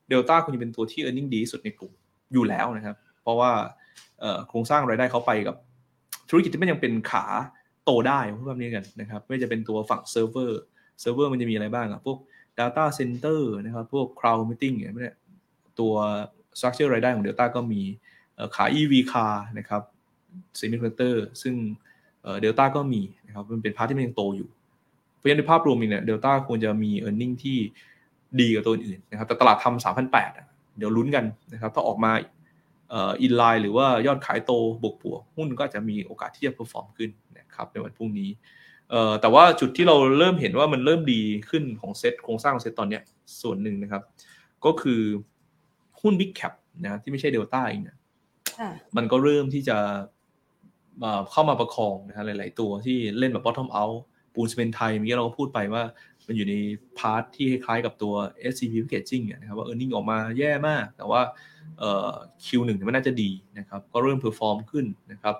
[0.08, 1.92] เดลต้าควรจะเป็นตัวที่ e a r n i n g ดีที่สุดในกลุ่ม
[2.32, 3.50] อยู่แล้วนะครับ เพราะว่า
[4.48, 5.56] โครงสร้างรายได้เขาไปกับ
[6.30, 7.24] ธุรกิจที่มันยังเป็นขา
[7.84, 10.60] โตได้พูดแบบนี้กันนะครับไม่จะเป็นตัวฝั่งเซิร์ฟเวอร์
[11.00, 12.18] เซิร์ฟเวอร์มันจะมีอะไรบ้างอะพวก
[12.58, 15.16] Data Center นะครับพวก Cloud Computing เนี่ย
[15.80, 15.94] ตัว
[16.58, 17.82] structure รายได้ของ Delta ก็มี
[18.56, 19.82] ขา EV car นะครับ
[20.58, 21.54] Semiconductor ซึ่ง
[22.40, 24.48] เดลต้าก็มีนะครับมันเป็น part ที่มันยังโตอยู่
[25.16, 27.58] เพราะฉะนั้นในภาพรวมเนี่ยเดลต้าควรจะมี e a r n i n g ที่
[28.40, 30.30] ดีกว่าตัวอื่นนะครับแต่ตลาดทำสามพันแปด
[30.78, 32.12] เดี๋ยวลุ้นกันนะครับถ้าออกมา
[32.94, 38.30] in line หรือว่ายอดขายโตบวกบวกหุ้นก็จะมีโอกาสที่จะ perform ขึ้นนะครับในวันพรุ่งนี้
[39.20, 43.00] แต่ว่าจุดที่เราเริ่มเห็นว่ามันเริ่มดีขึ้นของเซ็ตโครงสร้างของเซ็ตตอนนี้
[43.42, 44.02] ส่วนหนึ่งนะครับ
[44.64, 45.00] ก็คือ
[46.02, 46.52] หุ้น Big Cap
[46.84, 47.96] นะที่ไม่ใช่เดลต้าเองเนี่ย
[48.96, 49.78] มันก็เริ่มที่จะ
[51.30, 53.96] เข้ามาประคองนะฮะหลาย ๆ ตัวที่เล่นแบบ bottom out
[54.34, 55.82] ปูนซีเมนต์ไทยเมื่อกี้เราก็พูดไปว่า
[56.26, 56.54] มันอยู่ใน
[56.98, 58.14] part ที่คล้ายกับตัว
[58.52, 61.20] SCG Packaging นะครับว่า e a r n i n g ออกมาแย่มาก แต่ว่า
[62.44, 65.36] Q1 เนี่ยมันน่าจะดีนะครับก็เริ่ม perform ขึ้นนะครับ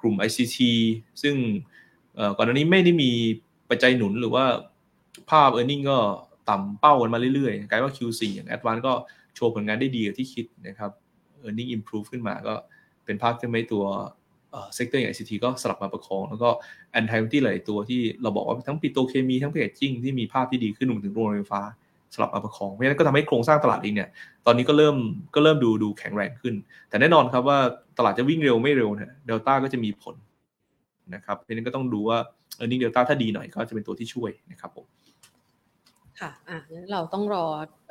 [0.00, 0.58] กลุ่ม ICT
[1.22, 1.34] ซึ่ง
[2.36, 3.10] ก่อนหน้านี้ไม่ได้มี
[3.70, 4.44] ปัจจัยหนุนหรือว่า
[5.30, 5.98] ภาพ e a r n i n g ก็
[6.50, 8.92] ต่ำเป้ากันมาเรื่อยๆกลายว่า Q4 อย่าง Advance ก็
[9.34, 10.90] โชว์ผลงานได้ดีกว่าที่คิดนะครับ
[11.46, 12.54] e a r n i n g improve ขึ้นมาก็
[13.04, 13.84] เป็นภาพที่ไม่ตัว
[14.74, 16.48] sector อย่าง ICT ก็สลับมาประคอง แล้วก็
[16.92, 21.62] แอนไทมที่หลายตัวที่เราบอกว่าทั้งปิโตเคมีทั้ง packaging ที่มีภาพที่ดีขึ้นรวมถึงโรงไฟฟ้า
[22.14, 24.08] สลับมาประคอง เพราะฉะนั้นก็ทำให้โครงสร้างตลาดเองเนี่ย
[24.46, 24.96] ตอนนี้ก็เริ่ม
[25.34, 26.54] ก็เริ่มดูดูแข็งแรงขึ้น
[26.88, 27.58] แต่แน่นอนครับว่า
[27.98, 30.14] ตลาดจะวิ่งเร็วไม่เร็วเนี่ยเดลต้าก็จะมีผล
[31.14, 32.18] นะครับ เพราะฉะนั้นก็ต้องดูว่า
[32.56, 34.86] เออร์เน็งเดลต้าถ้าดีหน่อยก็จะเป็นตัวที่ช่วยนะครับผม
[36.22, 36.58] ค่ะอะ
[36.92, 37.46] เราต้องรอ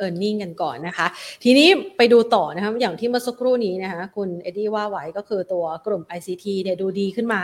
[0.06, 1.08] e a r n i n g กันก่อนนะคะ
[1.44, 1.68] ทีนี้
[1.98, 7.42] ไปดูต่อนะคะอย่างที่เมื่อสักครู่นี้นะคะคุณเอ็ดดี้ว่าไว้ก็คือตัวกลุ่ม ICT เนี่ยดูดีขึ้นมา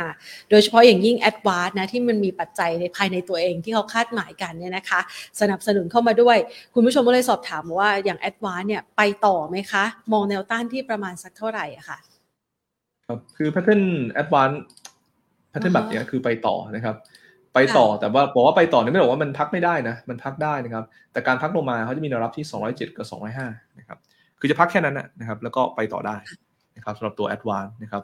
[0.49, 4.99] โดยเฉพาะอย่างยิ่ง a d v a n c e นะที่มันมีปัจจัยในภายในตัวเองที่เขาคาดหมายกันเนี่ยนะคะ
[5.41, 6.37] สนับสนุนเข้ามาด้วย
[6.73, 11.97] คุณผู้ชมก็เลยสอบถามว่าอย่าง a d v a n c e เนี่ยไปต่อไหมคะ มองแนวต้านที่ประมาณสักเท่าไหร่อะคะ่ะ
[13.07, 13.83] ครับคือแพทเทิร์น
[14.21, 14.57] Advance
[15.49, 16.95] แพทเทิร์นแบบนี้คือไปต่อนะครับ
[17.53, 23.07] ไปต่อแต่ว่าบอกว่าไปต่อเนี่ยไม่บอกว่ามันพักไม่ได้นะ มันพักได้นะครับ แต่การพักลงมาเขาจะมีแนวรับที่ 207 กับ
[23.41, 23.97] 205 นะครับ
[24.39, 26.15] คือจะพักแค่นั้นนะครับ แล้วก็ไปต่อได้
[26.77, 28.03] นะครับสำหรับตัว a d v a n c e นะครับ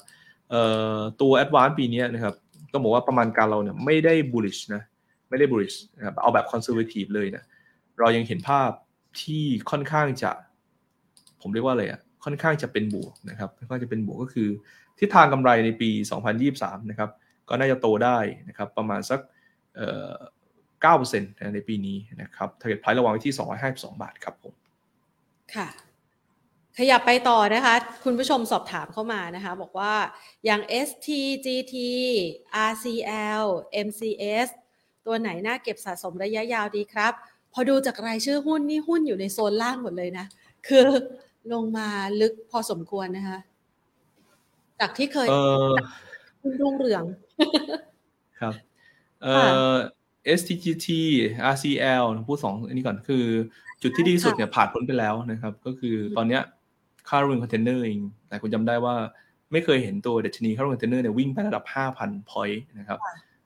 [0.49, 0.63] เอ่
[0.95, 2.35] อตัว a d v a n c e ปีนี้นะครับ
[2.73, 4.81] ก็บอกว่าประมาณการเราเนี่ยไม่ได้ bullish นะ
[5.29, 7.43] ไม่ได้ bullish นะครับเอาแบบ conservative เลยนะ
[7.99, 8.69] เรายังเห็นภาพ
[9.21, 10.31] ที่ค่อนข้างจะ
[11.41, 14.49] ผมเรียกว่าอะไรอะค่อนข้างจะเป็นบวกนะครับค่อนข้างจะเป็นบวกก็คือ
[14.99, 15.89] ทิศทางกำไรในปี
[16.39, 17.09] 2023 นะครับ
[17.49, 18.17] ก็น่าจะโตได้
[18.49, 19.19] นะครับ ประมาณสัก
[20.81, 24.53] เก้าเปอร์เซ็นต์ในปีนี้นะครับท a r g e t price ระวังไว้ที่สองร้อยห้าสิบสองบาทครับผม
[25.55, 25.67] ค่ะ
[26.77, 29.93] ขยับไปต่อนะคะ คุณผู้ชมสอบถามเข้ามานะคะ บอกว่า
[30.45, 31.75] อย่าง STGT
[32.69, 33.45] RCL
[33.87, 34.47] MCS
[35.05, 37.13] ตัวไหนน่าเก็บสะสมระยะยาวดีครับ
[37.53, 40.25] พอดูจากรายชื่อหุ้นนี่หุ้นอยู่ในโซนล่างหมดเลยนะ
[40.67, 40.83] คือ
[41.53, 41.87] ลงมา
[42.21, 43.39] ลึกพอสมควรนะคะ
[44.79, 45.27] จากที่เคย
[46.41, 47.03] คุณรุ่งเรือง
[48.39, 48.53] ครับ
[49.23, 49.35] เอ่
[49.71, 49.73] อ
[50.39, 50.87] STGT
[51.53, 53.25] RCL พูดสองอันนี้ก่อนคือ
[53.81, 56.41] จุดที่ดีสุดเนี่ยผ่านพ้นไปแล้วนะครับ ก็คือตอนเนี้ย
[57.09, 58.95] ค่าเรือคอนเทนเนอร์เองแต่คุณจำได้ว่า
[59.51, 61.63] ไม่เคยเห็นตัวดัชนีค่าเรือคอนเทนเนอร์เนี่ยวิ่งไประดับ
[61.97, 62.99] 5,000 point นะครับ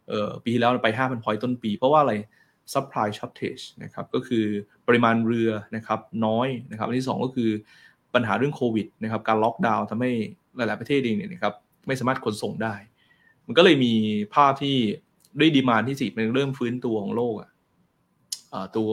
[0.10, 2.14] เอ่อปีที่แล้วไป 5,000 point ต้นปี เพราะว่าอะไร
[2.74, 4.46] supply shortage นะครับก็คือ
[4.88, 7.50] ปริมาณเรือนะครับน้อยนะครับอันที่ 2 ก็คือ
[8.14, 10.12] ปัญหาเรื่องโควิดนะครับการล็อกดาวน์ทำให้
[10.56, 11.54] หลาย ๆ ประเทศเองเนี่ยนะครับ
[11.88, 12.76] ไม่สามารถขนส่งได้
[13.46, 13.94] มันก็เลยมี
[14.34, 14.78] ภาพที่
[15.40, 17.50] ด้วย demand ที่สิมันเริ่มฟื้นตัวของโลกอะ
[18.78, 18.90] ตัว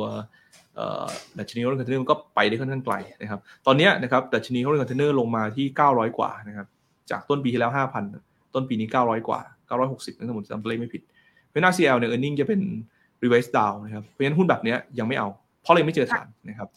[1.38, 6.66] ดัชนีเรือคอนเทนเนอร์ก็ไปได้ค่อนข้างไกลนะครับ ตอนนี้นะครับดัชนีเรือคอนเทนเนอร์ลงมาที่ 900 กว่านะครับ
[7.10, 7.72] จากต้นปีที่แล้ว
[8.12, 9.40] 5,000 ต้นปีนี้ 900 กว่า
[9.80, 11.02] 960นะสมมติจำเลขไม่ผิด
[11.48, 12.60] เพราะฉะนั้น RCL เนี่ย earning จะเป็น
[13.22, 15.28] revise down นะครับ เพราะฉะนั้นหุ้นแบบนี้ยังไม่เอา
[15.62, 16.68] เพราะเรายังไม่เจอฐานนะครับ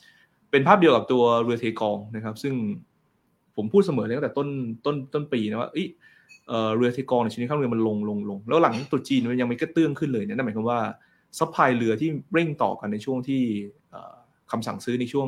[0.51, 2.53] เป็นภาพเดียวกับตัวเรือเทกองนะครับ ซึ่ง
[3.55, 4.47] ผมพูดเสมอเลยตั้งแต่ต้น
[4.85, 5.69] ต้นต้นปีนะว่า
[6.75, 10.79] เรือเทกองดัชนีค่าระวางเรือมันลงลงลงแล้วหลังตรุษจีนมันยังไม่กระเตื้องขึ้นเลยเนี่ยนั่นหมายความว่า
[11.39, 13.41] supply เรือที่เร่งต่อกันในช่วงที่
[14.51, 15.27] คำสั่งซื้อในช่วง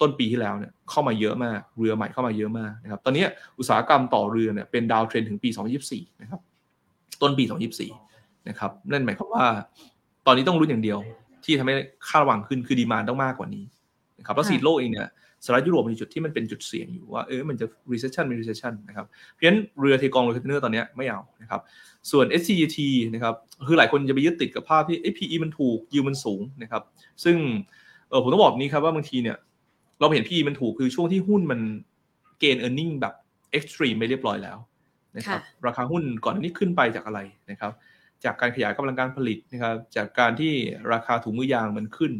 [0.00, 3.24] ต้นปีที่แล้วเนี่ยเข้ามาเยอะมากเรือใหม่เข้ามาเยอะมากนะครับตอนนี้
[3.58, 5.48] อุตสาหกรรมต่อเรือเนี่ยเป็น downtrend ถึงปี
[5.86, 6.40] 2024 นะครับ
[7.22, 7.44] ต้นปี
[7.96, 9.46] 2024 นะครับนั่นหมายความว่า
[10.26, 10.98] ตอนนี้ต้องรู้อย่างเดียว
[11.44, 11.74] ที่ทำให้
[12.08, 13.64] ค่าระวางขึ้นคือ demand ต้องมากกว่านี้
[14.18, 15.08] นะครับแล้วเศรษฐกิจโลกเองเนี่ย
[15.44, 21.60] สหรัฐยุโรปมีจุดที่มันเป็นจุดเสี่ยงอยู่ว่าเออมันจะ recession มี recession นะครับเพราะฉะนั้นเรือเทกองเรือคอนเทนเนอร์ตอนนี้ไม่เอานะครับ
[22.10, 22.78] ส่วน STGT
[23.14, 23.34] นะครับ
[23.68, 26.82] คือหลายคนจะไปยึดติดกับภาพที่ PE มันถูกยิวมันสูงนะครับ
[27.24, 27.36] ซึ่ง
[28.08, 29.36] เออผมต้องบอกนี้ครับว่าบางทีเนี่ย
[30.00, 31.60] เราเห็น PE มันถูกคือช่วงที่หุ้นมัน
[32.38, 33.14] เกณฑ์ earning แบบ
[33.58, 34.58] extreme ไม่เรียบร้อยแล้ว
[35.16, 37.20] นะครับราคาหุ้นก่อนนี้ขึ้นไปจากอะไร
[37.50, 37.72] นะครับ
[38.24, 40.52] จากการขยายกำลังการผลิตนะครับจากการที่
[40.92, 42.12] ราคาถุงมือยางมันขึ้น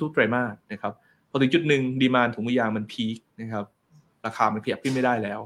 [0.00, 0.92] ทุกๆไตรมาสนะครับ
[1.32, 3.64] พอถึงจุดหนึ่งดีมานถุงมือยางมันพีคนะครับ
[4.26, 5.40] ราคามันขยับขึ้นไม่ได้แล้ว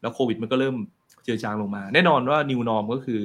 [0.00, 0.76] แล้วโควิดมันก็เริ่ม
[1.24, 3.20] เจือจางลงมา แน่นอนว่า new norm ก็คือ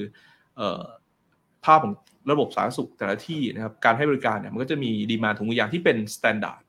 [1.66, 1.94] ภาพของ
[2.32, 6.64] ระบบสาธารณสุขแต่ละที่นะครับการให้บริการเนี่ยมันก็จะมี demand ถุงมือยางที่เป็น standard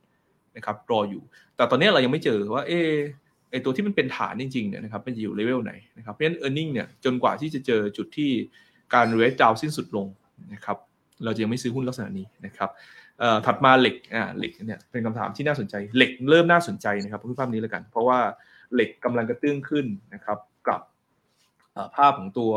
[0.57, 1.23] นะครับรออยู่
[1.57, 2.91] แต่ตอนนี้เรายังไม่เจอว่าเออ
[3.51, 8.31] ไอตัวที่มันเป็นฐานจริงๆเนี่ยนะครับมันจะอยู่เลเวลไหนนะครับเพราะฉะนั้น e a r n i n g เนี่ยจนกว่าที่จะเจอจุดที่
[8.95, 10.07] การ rate down สิ้นสุดลง
[10.55, 10.77] นะครับ
[11.25, 12.71] เราจะยังไม่ซื้อหุ้นลักษณะนี้นะครับ
[13.47, 18.19] ถัดมาเหล็กอ่าเหล็กเนี่ยเป็นคำถามที่น่าสนใจ เหล็กเริ่มน่าสนใจนะครับพูดภาพนี้แล้วกัน เพราะว่า
[18.75, 20.39] เหล็กกำลังกระเตื้องขึ้นนะครับ
[20.69, 20.81] กับ
[21.97, 22.53] ภาพของตัว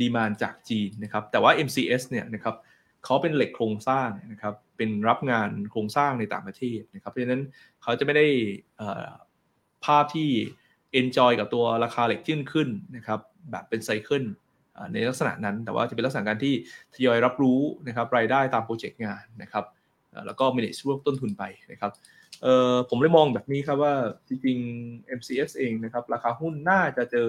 [0.00, 2.54] ดีมานจากจีนนะครับแต่ว่า MCS เนี่ยนะครับ
[3.04, 7.42] เขาเป็นเหล็กโครงสร้างนะครับเป็นรับงานโครงสร้างในต่างประเทศนะครับเพราะฉะนั้น
[7.82, 8.26] เขาจะไม่ได้
[9.84, 10.30] ภาพที่
[11.00, 14.24] enjoy กับตัวราคาเหล็กที่ขึ้นนะครับแบบเป็นไซเคิล
[14.92, 16.54] ในลักษณะนั้น แต่ว่าจะเป็นลักษณะการที่
[16.94, 19.64] ทยอยรับรู้นะครับรายได้ตามโปรเจกต์งานนะครับ
[20.26, 21.42] แล้วก็ manage รวบต้นทุนไป
[21.72, 21.92] นะครับ
[22.90, 23.94] ผมเลยมองแบบนี้ครับว่า
[24.28, 27.28] จริงๆ MCS เองนะครับราคาหุ้นน่าจะเจอ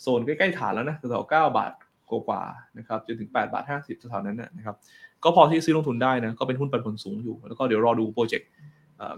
[0.00, 1.72] โซนใกล้ๆฐานแล้วนะแถวๆ9บาท
[2.10, 4.76] กว่าๆนะครับจนถึง8บาท50แถวๆนั้นนะครับ
[5.24, 8.48] ก็พอที่ซื้อลงทุนได้นะก็เป็นหุ้นปันผลสูงอยู่ แล้วก็เดี๋ยวรอดูโปรเจกต์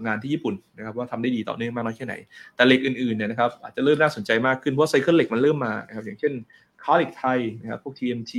[0.05, 2.15] งานที่ญี่ปุ่นนะครับว่าทำได้ดีต่อเนื่องมากน้อยแค่ไหน
[2.55, 6.33] แต่เหล็กอื่นๆเนี่ยนะครับอาจจะเริ่มน่าสนใจมากขึ้นเพราะ cycle เหล็กมันเริ่มมานะครับอย่างเช่น
[6.83, 8.33] ค้าเหล็กไทยนะครับพวก TMT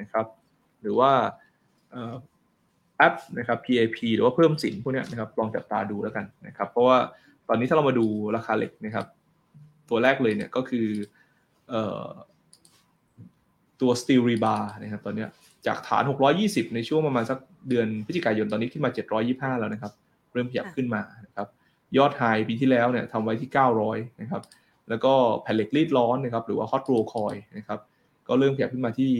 [0.00, 0.26] นะครับ
[0.82, 1.10] หรือว่า
[2.96, 6.98] แอปนะครับ PAP หรือว่าเพิ่มสินพวกนี้นะครับลองจับตาดูแล้วกันนะครับ เพราะว่า
[7.48, 9.06] ตอนนี้ถ้าเรามาดูราคาเหล็กนะครับ
[9.88, 10.88] ตัวแรกเลยเนี่ยก็คือ
[13.80, 15.26] ตัว Steel Rebar นะครับตอนนี้
[15.66, 16.02] จากฐาน
[16.38, 17.38] 620 ในช่วงประมาณสัก
[17.68, 18.90] เดือนพฤศจิกายนตอนนี้ขึ้นมา
[19.24, 19.92] 725 แล้วนะครับ
[20.32, 21.46] เริ่มขยับขึ้นมานะครับ
[21.96, 23.50] ยอดไฮปีที่แล้วเนี่ยทำไว้ที่
[23.84, 24.42] 900 นะครับ
[24.88, 27.80] แล้วก็แผ่นเหล็กรีดร้อนนะครับ หรือว่า hot roll coil นะครับ
[28.30, 29.10] ก็เริ่มขยับขึ้นมาที่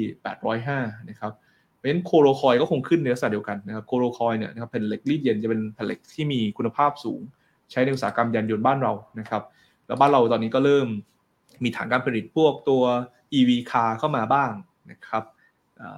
[0.51, 1.33] 805 นะครับ
[1.77, 7.21] เพราะฉะนั้นโคโรคอยก็คงขึ้นในลักษณะเดียวกันนะครับโคโรคอยเนี่ยนะครับแผ่นเหล็กรีดเย็นจะเป็นแผ่นเหล็กที่มีคุณภาพสูง
[7.71, 9.43] ใช้ในอุตสาหกรรมยานยนต์บ้านเรานะครับ
[9.87, 10.89] แล้วบ้านเราตอนนี้ก็เริ่ม
[11.65, 12.83] มีฐานการผลิตพวกตัว
[13.39, 14.51] EV car เข้ามาบ้าง
[14.91, 15.23] นะครับ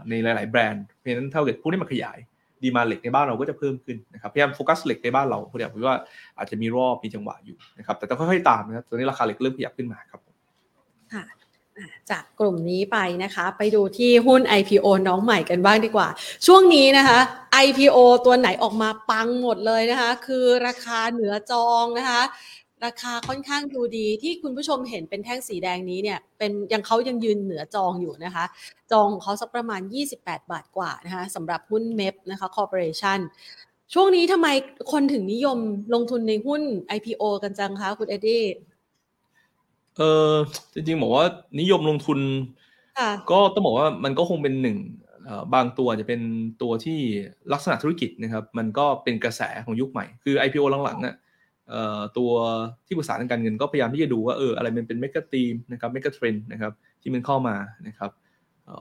[0.09, 2.19] ในหลาย ๆ แบรนด์เพราะฉะนั้นถ้าเกิดพวกนี้มันขยาย
[2.63, 5.99] ดีมาเหล็กในบ้านเราก็จะเพิ่มขึ้นนะครับพยายามโฟกัสเหล็กในบ้านเราเพราะเดี๋ยวว่า
[6.39, 10.21] อาจจะมีรอบมีจังหวะอยู่นะครับแต่ต้องค่อยๆตามนะครับตอนนี้ราคาเหล็กเริ่มขยับขึ้นมาครับ
[11.15, 11.23] ค่ะ
[12.11, 16.09] จากกลุ่มนี้ไปนะคะ ไปดูที่หุ้น IPO น้องใหม่กันบ้างดีกว่า
[16.47, 17.19] ช่วงนี้นะคะ
[17.65, 22.23] IPO ตัวไหนออกมาปังหมดเลยนะคะ คือราคาเหนือจองนะคะ
[22.85, 28.45] ราคาค่อนข้างดูดีที่คุณผู้ชมเห็นเป็นแท่งสีแดงนี้เนี่ยเป็นยังเขายังยืนเหนือจองอยู่นะคะ
[28.93, 29.81] จองเขาสักประมาณ
[30.17, 33.19] 28 บาทกว่านะคะสำหรับหุ้นเมฟนะคะคอร์ปอเรชั่น
[33.95, 34.49] ช่วงนี้ทำไม
[34.93, 35.59] คนถึงนิยม
[35.95, 36.63] ลงทุนในหุ้น
[36.97, 38.43] IPO กันจังคะคุณเอ็ดดี้
[39.99, 40.33] เออ
[40.75, 41.27] จริงๆบอกว่า
[41.61, 42.19] นิยมลงทุน
[43.31, 44.79] ก็ต้องบอกว่ามันก็คงเป็นหนึ่ง
[45.55, 46.21] บางตัวจะเป็น
[46.63, 46.99] ตัวที่
[47.53, 51.15] ลักษณะธุรกิจนะครับมันก็เป็นกระแสของยุคใหม่ คือ IPO หลังๆเนี่ย
[52.19, 52.31] ตัว
[52.87, 56.73] ที่ปรึกษาทางการเงินก็พยายามที่จะดูว่าเอออะไรมันเป็นเมกะทีมนะครับเมกะเทรนนะครับ
[57.03, 58.11] ที่มันเข้ามานะครับ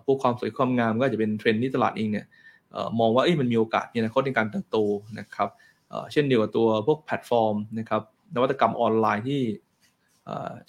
[0.05, 2.26] พวกความสวยความงามก็อาจจะเป็นเทรนที่ตลาดเองเนี่ย
[2.99, 4.78] มองว่าเอ้ยมันมีโอกาสในอนาคตในการเติบโต
[5.20, 5.49] นะครับ
[6.12, 8.01] เช่นเดียวกับตัวพวกแพลตฟอร์มนะครับ
[8.36, 9.41] นวัตกรรมออนไลน์ที่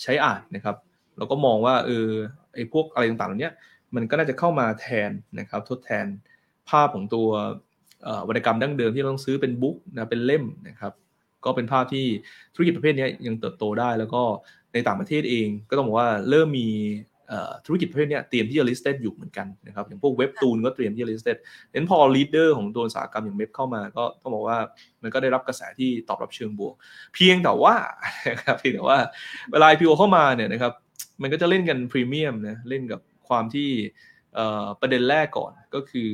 [0.03, 0.77] ใช้อ่านนะครับ
[1.17, 2.09] เราก็มองว่าเออ
[2.55, 3.51] ไอ้พวกอะไรต่างๆเหล่านี้
[3.95, 6.07] มันก็น่าจะเข้ามาแทนนะครับ ทดแทน
[6.71, 7.29] ภาพของตัว
[8.29, 10.93] วรรณกรรมดั้งเดิมที่เราต้องซื้อเป็นบุ๊กนะเป็นเล่มนะครับ
[11.45, 12.07] ก็เป็นภาพที่
[12.55, 14.23] ธุรกิจประเภทนี้ยังเติบโตได้ แล้วก็
[14.73, 16.69] ในต่างประเทศเองก็ต้องบอกว่าเริ่มมี
[17.67, 21.37] ธุรกิจประเภทนี้เตรียมที่จะ listed อยู่เหมือนกันนะครับอย่างพวกเว็บตูนก็เตรียมที่จะ listed
[21.73, 24.59] เนี่ยพอ leader ของตัวอุตสาหกรรมอย่างเว็บเข้ามาก็ต้องบอกว่า
[25.03, 26.75] มันก็ได้รับกระแสที่ตอบรับเชิงบวก
[27.15, 27.77] เพียงแต่ว่า
[28.31, 28.99] นะครับเพียงแต่ว่า
[29.53, 30.73] เวลา IPO เข้ามาเนี่ยนะครับ
[31.23, 33.69] มันก็จะเล่นกันพรีเมียมนะเล่นกับความที่
[34.81, 36.11] ประเด็นแรกก่อนก็คือ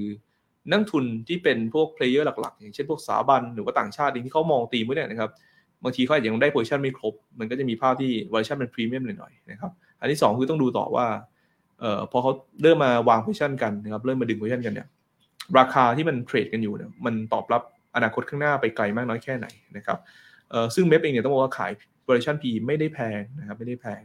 [0.71, 5.31] นักลงทุนที่เป็นพวก player หลักๆ อย่างเช่นพวกสถาบันหรือว่าต่างชาติที่เขามองตีมือเนี่ยนะครับ
[5.85, 11.07] บางทีเขาอาจจะยังได้ position ไม่ครบ มันก็จะมีภาพที่ valuation เป็นพรีเมียมหน่อยๆนะครับ อันที่ 2 คือต้องดูต่อว่า
[11.81, 12.33] เอ่อพอเขา
[12.63, 14.89] เริ่มมาวางโพซิชันกันนะครับเริ่มมาดึงโพซิชันกันเนี่ย
[15.59, 17.63] ราคาที่มันเทรดกันอยู่เนี่ยมันตอบรับ
[17.97, 19.47] อนาคตข้างหน้าไปไกลมากน้อยแค่ไหน
[19.77, 19.99] นะครับ
[20.51, 21.73] เอ่อซึ่งเมฟเองเนี่ยต้องบอกว่าขาย
[22.07, 24.03] valuation P ไม่ได้แพงนะครับไม่ได้แพง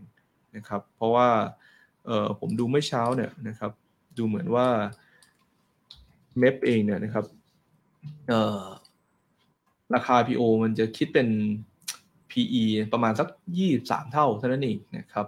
[0.56, 1.28] นะครับเพราะว่า
[2.06, 3.72] เอ่อผมดูเมื่อเช้าเนี่ยนะครับ
[4.18, 4.68] ดูเหมือนว่า
[6.40, 7.26] เมฟเองเนี่ยนะครับ
[8.30, 8.64] เอ่อ
[9.96, 11.28] ราคา PO มันจะคิดเป็น
[12.32, 12.64] PE
[12.94, 13.28] ประมาณสัก
[13.70, 15.26] 23 เท่าเท่านั้นเองนะครับ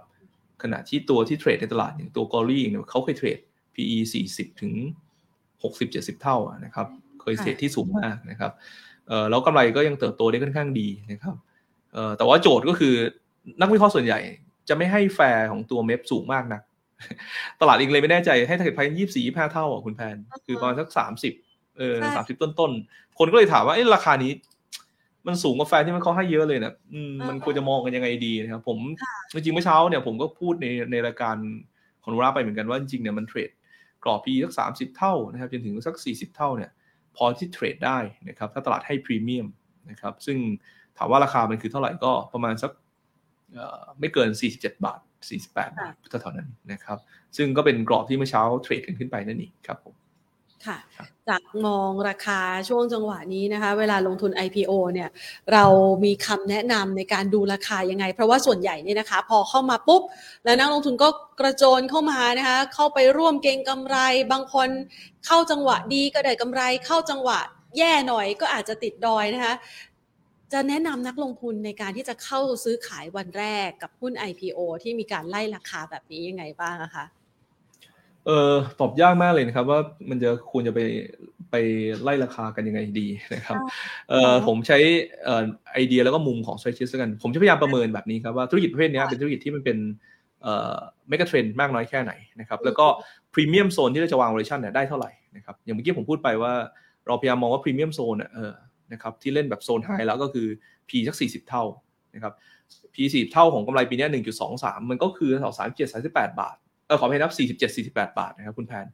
[0.62, 3.38] ขณะที่ตัวที่เทรดในตลาดอย่างตัวกอรี่เนี่ยเขาเคยเทรด
[3.74, 3.98] PE
[4.28, 4.72] 40 ถึง
[5.52, 6.86] 60 70 เท่านะครับ
[7.22, 8.52] เคยเทรดที่สูงมากนะครับ
[9.08, 11.34] เอ่อแล้วกำไรก็ยังเติบโตได้ค่อนข้างดีนะครับ
[11.92, 12.94] เอ่อแต่ว่าโจทย์ก็คือ
[13.60, 14.20] นักวิเคราะห์ส่วนใหญ่
[14.68, 16.60] จะไม่ให้แฟร์ของตัวเมฟสูงมากนะ
[17.60, 20.88] ตลาดเองเลยไม่แน่ใจให้ target price 24 25เท่าอะคุณแพน คือประมาณสัก
[21.32, 24.32] 30เออใช่30ต้นต้นๆ คนก็เลยถามว่าเอ๊ะราคานี้
[25.26, 28.78] มันสูงกว่าแฟร์ที่มันเขาให้เยอะเลยนะอืมมันควรจะมองกันยังไงดีนะครับ ผม
[29.32, 31.36] จริงๆเมื่อเช้าเนี่ยผมก็พูดในในรายการ
[32.02, 33.50] ของนูราไปเหมือนกันว่าจริงๆเนี่ยมันเทรด
[34.04, 36.70] กรอบ P สัก 30 เท่านะครับจนถึงสัก 40 เท่าเนี่ย
[37.16, 37.98] พอที่เทรดได้
[38.28, 39.46] นะครับ ถ้าตลาดให้พรีเมียม
[39.90, 40.38] นะครับ ซึ่ง
[40.98, 42.70] ถามว่าราคามันคือเท่าไหร่ก็ประมาณสัก
[43.54, 45.00] เอ่อไม่เกิน 47 บาท
[45.32, 45.70] 48 บาท
[46.22, 46.98] เท่าๆนั้นนะครับ
[47.36, 49.94] ซึ่งก็เป็นกรอบที่เมื่อเช้าเทรดกันขึ้นไปนั่นเองครับผม
[50.66, 55.08] ค่ะครับจากมองราคาช่วงจังหวะนี้นะคะ เวลาลงทุน IPO เนี่ย
[55.52, 55.64] เรา
[56.04, 60.02] มีคำแนะนำในการดูราคายังไง เพราะว่าส่วนใหญ่เนี่ยนะคะ พอเข้ามาปุ๊บ
[60.44, 61.08] แล้วนักลงทุนก็
[61.40, 63.96] กระโจนเข้ามานะคะ เข้าไปร่วมเก็งกำไร
[64.32, 64.68] บางคน
[65.26, 67.38] เข้าจังหวะดีก็ได้กำไร เข้าจังหวะ
[67.78, 69.54] แย่หน่อยก็อาจจะติดดอยนะคะ
[70.52, 77.04] จะแนะนำนักลงทุนในการที่จะเข้าซื้อขายวันแรกกับหุ้น IPO ที่มีการไล่ราคาแบบนี้ยังไงบ้างอะคะ
[78.26, 80.80] เออตอบยากมากเลยนะครับ ว่ามันจะควรจะไป
[81.50, 81.54] ไป
[82.02, 83.56] ไล่ราคากันยังไงดีนะครับ
[84.10, 84.78] เออผมใช้
[85.24, 89.78] เอ่อไอเดียแล้วก็มุมของ strategist กัน ผมจะพยายามประเมินแบบนี้ครับว่าธุรกิจประเภทเนี้ยเป็นธุรกิจที่มันเป็น
[90.42, 90.76] เอ่อ
[91.08, 92.86] megatrend มากน้อยแค่ไหนนะครับแล้วก็
[93.34, 96.52] premium zone ที่เราจะวาง valuation เนี่ยได้เท่าไหร่นะครับอย่างเมื่อกี้ผมพูดไปว่า
[97.06, 98.52] เราพยายามมองว่า premium zone เนี่ยเออ
[98.92, 100.46] นะครับที่เล่นแบบโซน high แล้วก็คือ
[100.88, 101.64] PE สัก 40 เท่า
[102.14, 102.32] นะครับ
[102.94, 104.10] PE 40 เท่าของกำไรปีเนี้ย
[104.50, 106.56] 1.23 มันก็คือแถว37 38บาท
[106.86, 108.86] เออขออภัยนะครับ47 48บาทนะครับคุณแพน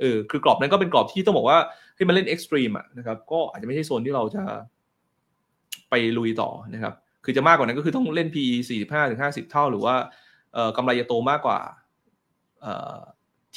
[0.00, 1.58] เออคือกรอบนั้นก็เป็นกรอบที่ต้องบอกว่า
[1.96, 4.42] ให้มันเล่น extreme อะนะครับก็อาจจะไม่ใช่โซนที่เราจะ
[5.90, 6.94] ไปลุยต่อนะครับ
[7.24, 9.94] คือจะมากกว่านั้นก็คือต้องเล่น PE 45ถึง50 เท่า หรือว่า
[10.54, 11.58] เออกำไรจะโตมากกว่า
[12.60, 12.98] เอ่อ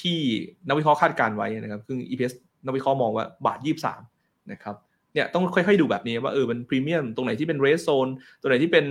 [0.02, 0.20] ที่
[0.68, 2.34] นักวิเคราะห์คาดการณ์ไว้นะครับซึ่ง EPS
[2.66, 3.60] นักวิเคราะห์มองว่าบาท
[4.06, 4.76] 23 นะครับ
[5.14, 8.08] เนี่ยต้องค่อยๆดูแบบนี้ว่าเออมันพรีเมียมตรงไหนที่เป็น red zone
[8.42, 8.86] ตัวไหนที่เป็น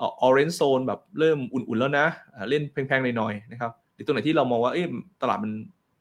[0.00, 2.06] orange zone แบบเริ่มอุ่นๆแล้วนะ
[2.50, 3.72] เล่นแพงๆหน่อยๆนะครับ
[4.02, 4.82] หรือตัวไหนที่เรามองว่าเอ้
[5.22, 5.52] ตลาดมัน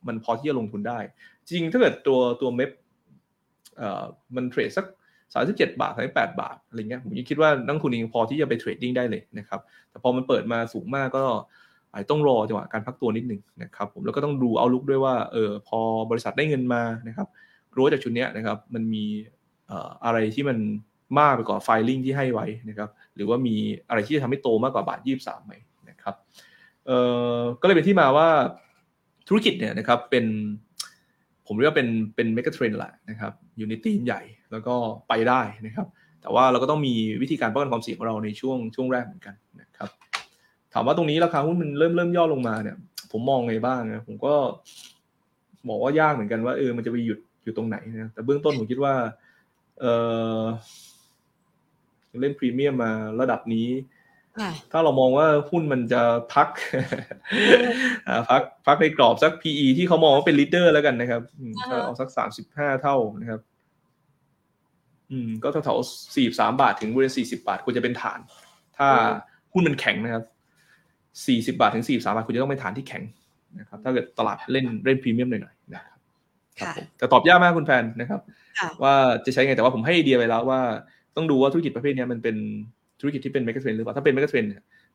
[0.08, 1.00] มันพอที่จะลงทุนได้
[1.46, 2.72] จริงถ้าเกิดตัวตัวเมฟ
[3.78, 4.04] เอ่อ
[4.36, 4.86] มันเทรดสัก
[5.34, 11.26] 37บเจ็ดบาท38บาทอะไรเงี้ยผมยังคิดว่านักลงทุนเองพอที่จะไป trading ได้เลยนะครับ แต่พอมันเปิดมาสูงมากก็
[11.92, 15.80] อาจต้องรอจังหวะการพักตัวนิดหนึ่งนะครับผมแล้วก็ต้องดู outlook ด้วยว่าเออพอ
[16.10, 17.28] บริษัทได้เงินมานะครับ
[17.76, 19.06] รู้จากชุดนี้นะครับมันมี
[19.68, 20.58] เอ่ออะไรที่มัน
[21.20, 23.56] มากไปกว่าไฟลิ่งที่ให้ไว้นะครับหรือว่ามี
[23.90, 25.54] อะไรที่จะทำให้โตมากกว่าบาท 23ไหม
[25.90, 26.16] นะครับ
[26.88, 27.00] เอ่
[27.36, 28.28] อก็เลยเป็นที่มาว่า
[29.28, 30.26] ธุรกิจเนี่ยนะครับเป็น
[31.48, 34.22] ผมเรียกว่าเป็นเป็นเมกะเทรนแหละนะครับอยู่ในธีมใหญ่
[34.52, 34.76] แล้วก็
[35.08, 35.88] ไปได้นะครับ
[36.22, 39.90] แต่ว่าเราก็ต้องมีวิธีการป้องกันความเสี่ยงของเราในช่วงช่วงแรกเหมือนกันนะครับ
[40.74, 42.78] ถามว่าตรงนี้ราคาหุ้นมันเริ่มเริ่มย่อลงมาเนี่ย
[43.12, 44.34] ผมมองไงบ้างนะผมก็
[45.70, 48.94] บอกว่ายากเหมือนกันว่าเออมันจะไปหยุดอยู่ตรงไหนนะแต่เบื้องต้นผมคิดว่า
[49.80, 49.86] เอ
[50.40, 50.42] อ
[52.22, 53.68] เล่นพรีเมียมมาระดับนี้
[54.72, 56.02] ถ้าเรามองว่าหุ้นมันจะ
[56.34, 56.48] พัก
[58.08, 63.42] อ่าพักพักในกรอบสัก PE ที่เขามองว่าเป็นลีดเดอร์แล้วกันนะครับอืมอ่าถ้าเอาสักสามสิบห้าเท่านะครับ
[65.12, 68.20] อืม ก็แถวๆสี่สามบาทถึงบริเวณสี่สิบาทควรจะเป็นฐาน
[68.78, 68.88] ถ้า
[69.54, 70.24] หุ้นมันแข็งนะครับ
[71.28, 73.04] สี่สิบบาทถึงสี่สามบาทคุณจะต้องเป็นฐานที่แข็ง
[73.60, 75.98] นะครับ ถ้าเกิดตลาดเล่นเล่นพรีเมียมหน่อยๆนะครับ
[76.60, 78.20] ครับค่ะผมแต่ตอบยากมากคุณแพนนะครับ
[78.60, 80.62] ค่ะว่าจะใช้ไงแต่ว่าผมให้ไอเดียไปแล้วว่า
[81.16, 82.36] ต้องดูว่าธุรกิจประเภทเนี้ยมันเป็น
[83.02, 84.46] ธุรกิจที่เป็น megatrend หรือเปล่าถ้าเป็น megatrend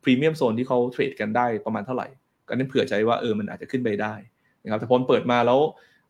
[0.02, 2.06] premium zone ที่เขาเทรดกันได้ประมาณเท่าไหร่
[2.48, 4.14] ก็นั้นเผื่อใจว่าเออมันอาจจะขึ้นไปได้
[4.62, 5.60] นะครับแต่พอเปิดมาแล้ว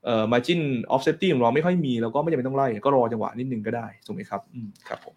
[0.04, 0.60] เอ่อ margin
[0.94, 5.14] of safety ของเราไม่ค่อยมีเราก็ไม่จำเป็นต้องไล่ก็รอจังหวะนิดนึงก็ได้ถูกไหมครับอืมครับผม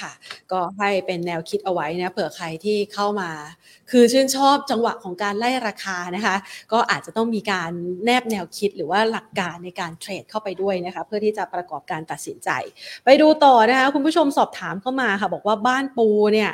[0.00, 0.12] ค่ะ
[0.52, 3.30] ก็ให้เป็นแนวคิดเอาไว้นะเผื่อใครที่เข้ามา
[3.90, 6.36] คือชื่นชอบจังหวะของการไล่ราคานะคะ
[6.72, 7.70] ก็อาจจะต้องมีการ
[8.04, 12.50] แนบแนวคิดหรือว่าหลักการในการเทรดเข้าไปด้วยนะคะเพื่อที่จะประกอบการตัดสินใจ
[13.04, 16.50] ไปดูต่อนะคะคุณผู้ชมสอบถามเข้ามาค่ะ บอกว่าบ้านปูเนี่ย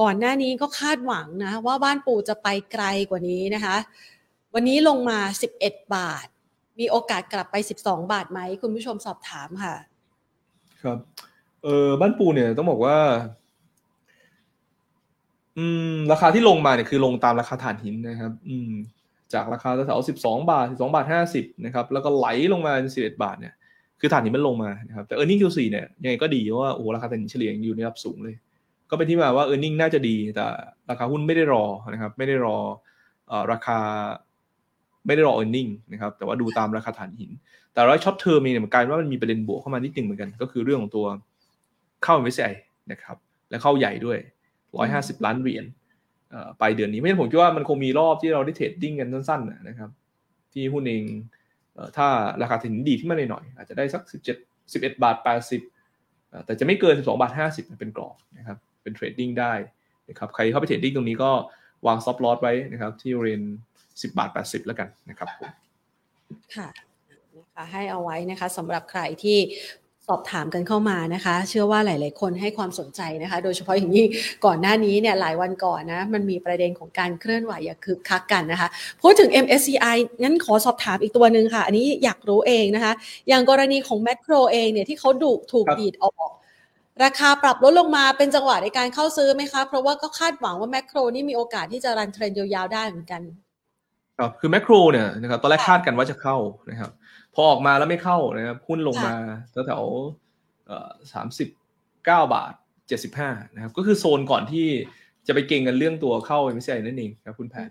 [0.00, 3.76] ก่อนหน้านี้ก็คาดหวังนะว่าบ้านปูจะไปไกลกว่านี้นะคะ
[4.54, 5.18] วันนี้ลงมา
[5.56, 6.26] 11 บาท
[6.80, 9.74] มีโอกาสกลับไป 12 บาทไหมคุณผู้ชมสอบถามค่ะ
[10.82, 10.98] ครับ
[11.64, 12.96] เออบ้านปูเนี่ยต้องบอกว่า
[15.58, 18.72] อืม ราคาที่ลงมาเนี่ยคือลงตามราคาถ่านหินนะครับ อืม
[19.32, 23.54] จากราคาแถวสิบสองบาทสิบสองบาทห้าสิบนะครับ แล้วก็ไหลลงมาสิบเอ็ดบาทเนี่ย
[24.00, 28.34] คือถ่านหินมันลงมานะครับแต่ e a r n i n g Q4 เนี่ยยังไงก็ดีเพราะว่าโอ้ราคาถ่านหินเฉลี่ยอยู่ในระดับสูงเลย
[28.90, 30.44] ก็เป็นที่มาว่า e a r n i n g น่าจะดี แต่
[30.90, 32.56] ราคาหุ้นไม่ได้รอนะครับ ไม่ได้รอ
[33.52, 33.78] ราคา
[35.06, 37.30] ไม่ได้รอ e a r n i n g นะครับแต่ว่าดูตามราคาถ่านหิน
[37.72, 41.06] แต่ระยะ short term เนี่ยมันกลายว่ามันมีประเด็นบวกเข้ามานิดหนึ่งเหมือนกัน ก็คือเรื่องของตัว
[42.04, 42.52] เข้า MSCI
[42.92, 43.16] นะครับ
[43.50, 44.18] และเข้าใหญ่ด้วย
[44.70, 45.64] 150 ล้านเหรียญ
[46.58, 49.90] ไปเดือนนี้ ไม่ใช่ผมคิดว่ามันคงมีรอบที่เราได้ trading กันสั้นๆนะครับ
[50.52, 51.04] ที่หุ้นเอง
[51.96, 52.06] ถ้า
[52.42, 54.02] ราคาถึงดีที่มาหน่อยอาจจะได้สัก
[54.38, 55.16] 17 11 บาท
[55.80, 59.52] 80 แต่จะไม่เกิน 12 บาท 50 เป็นกรอบนะครับเป็น trading ได้
[60.08, 61.30] นะครับใครเข้าไป trading ตรงนี้ก็
[61.86, 63.42] วาง stop loss ไว้นะครับที่เรน
[63.80, 65.50] 10 บาท 80 แล้วกันนะครับผม
[66.56, 66.68] ค่ะ
[67.36, 69.38] นะคะให้เอาไว้นะคะสำหรับใครที่
[70.08, 74.06] สอบถามกันเข้ามานะคะ เชื่อว่าหลาย ๆ คนให้ความสนใจนะคะ โดยเฉพาะอย่างยิ่ง
[74.44, 78.68] ก่อนหน้านี้เนี่ยหลายวันก่อนนะมันมีประเด็นของการเคลื่อนไหวอย่างคึกคักกันนะคะ
[79.02, 82.92] พูดถึง MSCI งั้นขอสอบถามอีกตัวหนึ่งค่ะ อันนี้อยากรู้เองนะคะ
[83.28, 86.30] อย่างกรณีของแมคโครเองเนี่ยที่เขาดูถูกดีดออก
[87.04, 93.22] ราคาปรับลดลงมาเป็นจังหวะในการเข้าซื้อไหมคะ เพราะว่าก็คาดหวังว่าแมคโครนี่มีโอกาสที่จะรันเทรนยาวๆได้เหมือนกัน
[94.18, 96.36] ครับ คือแมคโครเนี่ยนะครับตอนแรกคาดกันว่าจะเข้า
[96.70, 96.90] นะครับ
[97.34, 99.14] พอออกมาแล้วไม่เข้านะครับหุ้นลงมา
[99.66, 99.82] แถว
[101.12, 101.48] สามสิบ
[102.06, 102.52] เก้าบาท
[102.88, 104.66] เจ็ดสิบห้านะครับก็คือโซนก่อนที่
[105.26, 107.68] จะไปเก่งกันเรื่องตัวเข้าเอ็มซีนั่นเองครับคุณแพท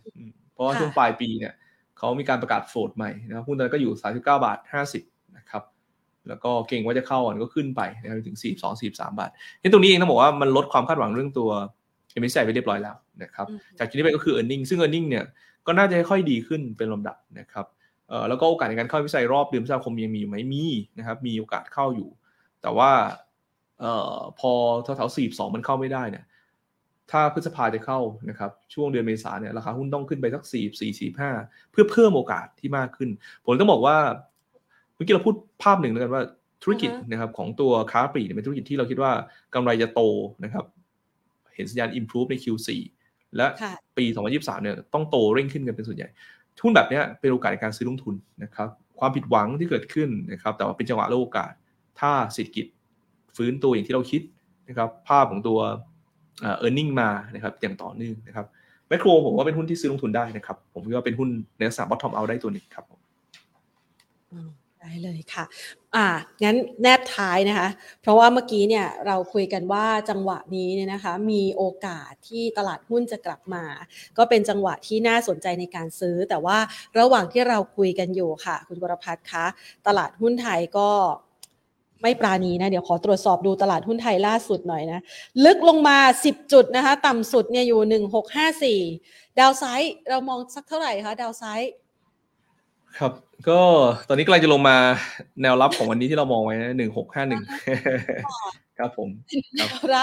[0.53, 1.53] เพราะว่าช่วงปลายปีเนี่ย
[1.97, 5.03] เขามีการประกาศโฟดใหม่นะครับหุ้นตอนนั้นก็อยู่สามสิบเก้าบาทห้าสิบ
[5.38, 5.64] นะครับ
[6.28, 9.30] แล้วก็เก่งว่าจะเข้าอ่นก็ขึ้นไปนะครับถึงสี่สองสี่สามบาท
[9.62, 11.49] ที่ตรงนี้เองต้องบอกว่ามันลดความคาดหวังเรื่องตัว
[12.12, 13.47] เอ็มซีไปเรียบร้อยแล้วนะครับ
[13.80, 15.03] จากที่นี้ไปก็คือ e a r n i n g ซึ่ง e a r n i n
[15.03, 15.26] g เนี่ย
[15.68, 17.78] ก็น่าจะค่อยดีขึ้นเป็นลำดับนะครับเอ่อ
[18.30, 20.66] แล้วก็โอกาสในการเข้าวิสัยรอบเดือนพฤษภาคมยังมีอยู่ไหมมี
[20.97, 22.10] นะครับ มีโอกาสเข้าอยู่
[22.62, 22.91] แต่ว่า
[23.80, 24.51] เอ่อพอ
[24.84, 26.26] แถวๆสี่สองมันเข้าไม่ได้เนี่ย
[27.12, 27.99] ถ้าพฤษภาจะเข้า
[28.30, 31.32] นะครับ ช่วงเดือนเมษาเนี่ยราคาหุ้นต้องขึ้นไปสักสี่สี่สี่ห้า
[31.72, 33.10] เพื่อเพิ่มโอกาสที่มากขึ้น
[33.43, 33.97] ผมต้องบอกว่า
[34.95, 36.24] เมื่อกี้เราพูดภาพหนึ่งแล้วกันว่า
[36.64, 39.12] ธุรกิจนะครับของตัวค้าปลีกเป็นธุรกิจที่เราคิดว่า
[39.53, 40.01] กำไรจะโต
[40.43, 40.66] นะครับ
[41.55, 42.70] เห็นสัญญาณ improve ใน Q4
[43.38, 43.47] และ
[43.97, 46.10] ปี 2023 เนี่ยต้องโตเร่งขึ้นกันเป็นส่วนใหญ่
[46.64, 51.51] หุ้นแบบนี้เป็นโอกาสในการซื้อลงทุนนะครับ ความผิดหวังที่เกิดขึ้นนะครับ แต่ว่าเป็นจังหวะและโอกาส
[51.99, 52.66] ถ้าเศรษฐกิจ
[53.36, 54.22] ฟื้นตัวอย่างที่เราคิด
[54.70, 55.60] นะครับ ภาพของตัว
[56.41, 58.45] เออร์เน็งมานะครับอย่างต่อเนื่องนะครับ
[58.88, 62.86] แมคโครผมว่าเป็นหุ้นที่ซื้อลงทุนได้นะครับ ผมคิดว่าเป็นหุ้นในลักษณะบอททอมเอาได้ตัวหนึ่งครับ
[64.82, 65.45] ได้เลยค่ะ
[65.95, 66.07] อ่า
[66.43, 67.69] งั้นแนบท้ายนะคะ
[68.01, 73.63] เพราะว่าเมื่อกี้เนี่ยเราคุยกันว่าจังหวะนี้เนี่ยนะคะ มีโอกาสที่ตลาดหุ้นจะกลับมา
[74.17, 76.57] ก็เป็นจังหวะที่น่าสนใจในการซื้อ แต่ว่า
[76.99, 79.45] ระหว่างที่เราคุยกันอยู่ค่ะ คุณกรพัฒน์คะ
[79.88, 80.89] ตลาดหุ้นไทยก็
[82.01, 85.01] ไม่ปราณีนะ เดี๋ยวขอตรวจสอบดูตลาดหุ้นไทยล่าสุดหน่อยนะ
[85.45, 91.71] ลึกลงมา 10 จุดนะคะ ต่ำสุดเนี่ยอยู่ 1654 ดาวไซด์เรามองสักเท่าไหร่คะ ดาวไซด์
[92.98, 93.12] ครับ
[93.50, 93.60] ก็
[94.10, 94.78] ตอนนี้กำลังจะลงมา
[95.42, 97.42] แนวรับของวันนี้ที่เรามองไว้หนึ่งหกห้าหนึ่ง
[98.80, 99.10] ครับผม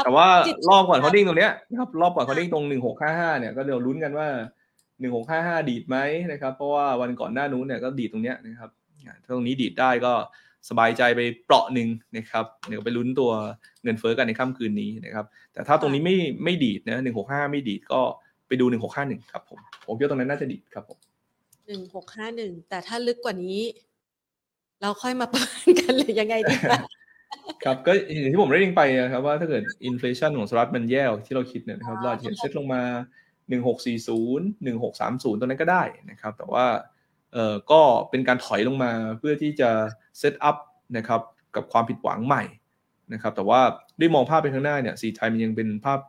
[0.05, 0.29] แต่ว่า
[0.69, 4.29] รอบก่อนเขาดีดตรงเนี้ยครับรอบก่อนเขาดีดตรงหนึ่งหกห้าห้าเนี่ยก็เดี๋ยวลุ้นกันว่า
[5.01, 5.97] หนึ่งหกห้าห้าดีดไหม
[6.33, 8.71] นะครับ เพราะว่าวันก่อนหน้านู้นเนี่ยก็ดีดตรงเนี้ยนะครับ
[9.25, 10.13] ถ้าตรงนี้ดีดได้ก็
[10.69, 13.31] สบายใจไปเปราะหนึ่งนะครับเดี๋ยวไปลุ้นตัว
[13.83, 18.01] เงินเฟ้อกันในค่ำคืนนี้นะครับ แต่ถ้าตรงนี้ไม่ไม่ดีดนะหนึ่งหกห้าไม่ดีดก็
[18.49, 20.99] ไปดูหนึ่งหกห้าหนึ่งครับผมผมคิดว่าตรงนั้นน่าจะดีดครับผม
[21.67, 23.61] หนึ่งหกห้าหนึ่งแต่ถ้าลึกกว่านี้
[24.83, 26.79] เราค่อยมาเปิดกันหรือยังไงดีคะ
[27.65, 32.83] ครับก็อย่างที่ผมได้ยิงไปนะครับว่าถ้าเกิด inflation ของสหรัฐมันแย่ที่เราคิดเนี่ยนะครับเราจะเห็นเซ็ตลงมา
[33.49, 36.67] หนึ่งหกสี่ศูนย์หนึ่งหกสามศูนย์ตรงนั้นก็ได้นะครับ แต่ว่า
[37.33, 39.71] เอ่อก็เป็นการถอยลงมาเพื่อที่จะ
[40.19, 40.57] set up
[40.97, 41.21] นะครับ
[41.57, 42.45] กับความผิดหวังใหม่
[43.13, 43.61] นะครับแต่ว่า
[43.99, 46.01] ด้วยมองภาพไปข้างหน้าเนี่ยสีไทยมันยังเป็นภาพ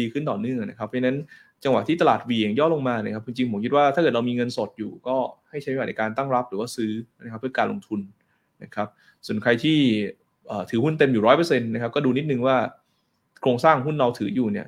[0.00, 1.16] ดีขึ้นต่อเนื่องนะครับเพราะนั้น
[1.64, 5.16] จังหวะที่ตลาดวียงย่อลงมาเนี่ยครับจริงๆผมคิดว่าถ้าเกิดเรามีเงินสดอยู่ก็
[5.50, 6.92] ให้ใช้เวลาในการตั้งรับหรือว่าซื้อ
[7.22, 8.00] นะครับเพื่อการลงทุน
[8.62, 8.88] นะครับ
[9.26, 9.78] ส่วนใครที่
[10.70, 12.56] ถือหุ้นเต็มอยู่ร้อยเปอร์เซ็นต์นะครับก็ดูนิดนึงว่า
[13.40, 14.66] โครงสร้างหุ้นเราถืออยู่เนี่ย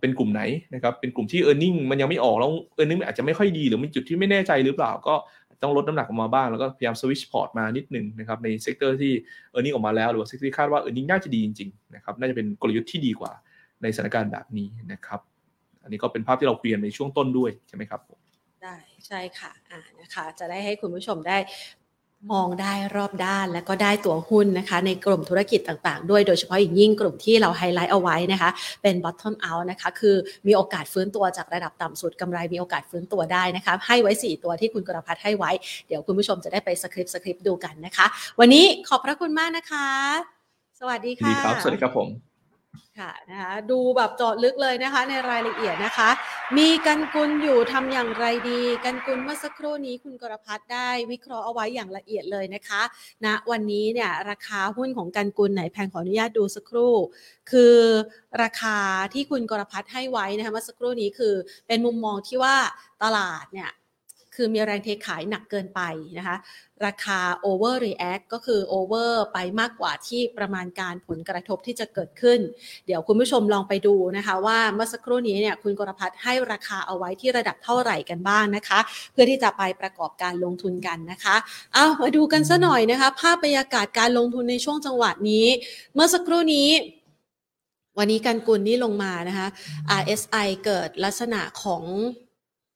[0.00, 0.42] เป็นกลุ่มไหน
[0.74, 2.50] นะครับเป็นกลุ่มที่ e a r n i n g มันยังไม่ออกแล้ว
[2.80, 5.14] e a r n i n g อาจจะไม่ค่อยดีหรือมีจุดที่ไม่แน่ใจหรือเปล่าก็
[5.62, 9.12] ต้องลดน้ำหนักออกมาบ้างแล้วก็พยายาม switch port มานิดนึงนะครับใน sector ที่
[9.54, 11.02] e a r n i n g ออกมาแล้วหรือว่า sector ที่คาดว่า e a r n i
[11.02, 13.32] n g น่าจะดีจริงๆนะครับน่าจะเป็นกลยุทธ์ที่ดีกว่า
[13.82, 15.20] ในสถานการณ์แบบนี้นะครับ
[15.82, 18.00] อันนี้ก็เป็นภาพที่เราคุยกันในช่วงต้นด้วยใช่ไหมครับ
[18.62, 18.76] ได้
[19.06, 21.38] ใช่ค่ะอ่านะคะจะได้ให้คุณผู้ชมได้
[22.32, 28.50] มองได้รอบด้านและก็ได้ตัวหุ้นนะคะ ในกลุ่มธุรกิจต่างๆ ด้วยโดยเฉพาะอย่างยิ่งกลุ่มที่เราไฮไลท์เอาไว้นะคะ
[28.82, 30.16] เป็น bottom out นะคะ คือ
[30.46, 35.50] มีโอกาสฟื้นตัวจากระดับต่ำสุดกำไรมีโอกาสฟื้นตัวได้นะคะ ให้ไว้ 4 ตัวที่คุณกรพัฒน์ให้ไว้
[35.88, 38.06] เดี๋ยวคุณผู้ชมจะได้ไปสคริปต์สคริปต์ดูกันนะคะ
[38.40, 39.88] วันนี้ขอบพระคุณมากนะคะ
[40.80, 42.29] สวัสดีค่ะ ดีครับ สวัสดีครับผม
[43.00, 46.10] ค่ะนะคะดูแบบเจาะลึกเลยนะคะ ในรายละเอียดนะคะ
[46.56, 52.82] มีกันกุลอยู่ทำอย่างไรดี กันกุลเมื่อสักครู่นี้คุณกรพัฒได้วิเคราะห์เอาไว้อย่างละเอียดเลยนะคะ
[53.24, 56.94] ณนะวันนี้เนี่ยราคาหุ้นของกันกุลไหนแพงขออนุญาตดูสักครู่
[57.50, 57.76] คือ
[58.42, 58.78] ราคา
[59.14, 61.34] ที่คุณกรพัฒให้ไว้นะคะเมื่อสักครู่นี้คือ
[61.66, 62.56] เป็นมุมมองที่ว่า
[63.02, 63.70] ตลาดเนี่ย
[64.40, 65.80] คือมีแรงเทขายหนักเกินไป
[66.18, 66.36] นะคะ
[66.86, 72.38] ราคา over react ก็คือ over ไปมากกว่าที่ประมาณการผลกระทบที่จะเกิดขึ้น
[72.86, 78.78] เดี๋ยวคุณผู้ชมลองไปดูนะคะว่าเมื่อสักครู่นี้เนี่ยคุณกรพัฒให้ราคาเอาไว้ที่ระดับเท่าไหร่กันบ้างนะคะ
[79.12, 81.36] เพื่อที่จะไปประกอบการลงทุนกันนะคะ
[81.74, 85.46] เอามาดูกันซะหน่อยนะคะ ภาพบรรยากาศการลงทุนในช่วงจังหวะนี้
[85.94, 86.68] เมื่อสักครู่นี้
[87.98, 89.46] วันนี้กันกุลนี่ลงมานะคะ
[90.00, 91.84] RSI เกิดลักษณะของ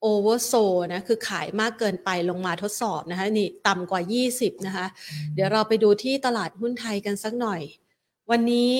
[0.06, 0.52] โอเวอร์โซ
[0.92, 4.02] นะคือขายมากเกินไปลงมาทดสอบนะคะนี่ต่ำกว่า
[4.34, 4.86] 20 นะคะ
[5.34, 7.60] เดี๋ยวเราไปดูที่ตลาดหุ้นไทยกันสักหน่อย
[8.30, 8.76] วันนี้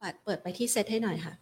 [0.00, 1.34] ปัดเปิดไปที่เซตให้หน่อยค่ะ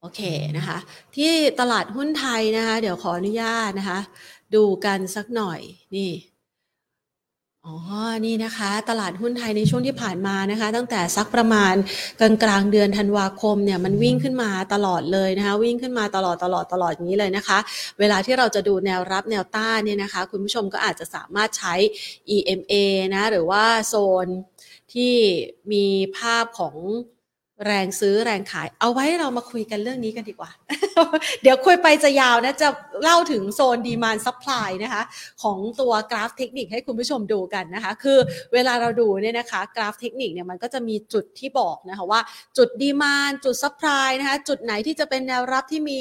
[0.00, 0.20] โอเค
[0.56, 0.78] นะคะ
[1.16, 4.00] ที่ตลาดหุ้นไทยนะคะ เดี๋ยวขออนุญาตนะคะ
[4.54, 5.60] ดูกันสักหน่อย
[5.94, 6.10] นี่
[7.66, 7.76] อ๋อ
[8.26, 11.74] นี่นะคะ ตลาดหุ้นไทยในช่วงที่ผ่านมานะคะ ตั้งแต่สักประมาณ
[12.20, 17.58] กลางกลางเดือนธันวาคมเนี่ยมันวิ่งขึ้นมาตลอดเลยนะคะ วิ่งขึ้นมาตลอดตลอดตลอดอย่างนี้เลยนะคะ
[17.98, 21.74] เวลาที่เราจะดูแนวรับแนวต้านเนี่ยนะคะ คุณผู้ชมก็อาจจะสามารถใช้
[22.36, 22.74] EMA
[23.14, 23.94] นะ หรือว่าโซ
[24.24, 24.26] น
[24.92, 25.14] ที่
[25.72, 25.86] มี
[26.18, 26.74] ภาพของ
[27.66, 30.50] แรงซื้อแรงขาย เอาไว้เรามาคุยกันเรื่องนี้กันดีกว่า
[31.42, 32.68] เดี๋ยวคุยไปจะยาวนะ จะ
[33.02, 35.02] เล่าถึงโซน demand supply นะคะ
[35.42, 38.18] ของตัวกราฟเทคนิคให้คุณผู้ชมดูกันนะคะ คือ
[38.52, 42.20] เวลาเราดูเนี่ยนะคะ กราฟเทคนิคเนี่ยมันก็จะมีจุดที่บอกนะคะว่า
[42.58, 46.00] จุด demand จุด supply นะคะ จุดไหนที่จะเป็นแนวรับที่มี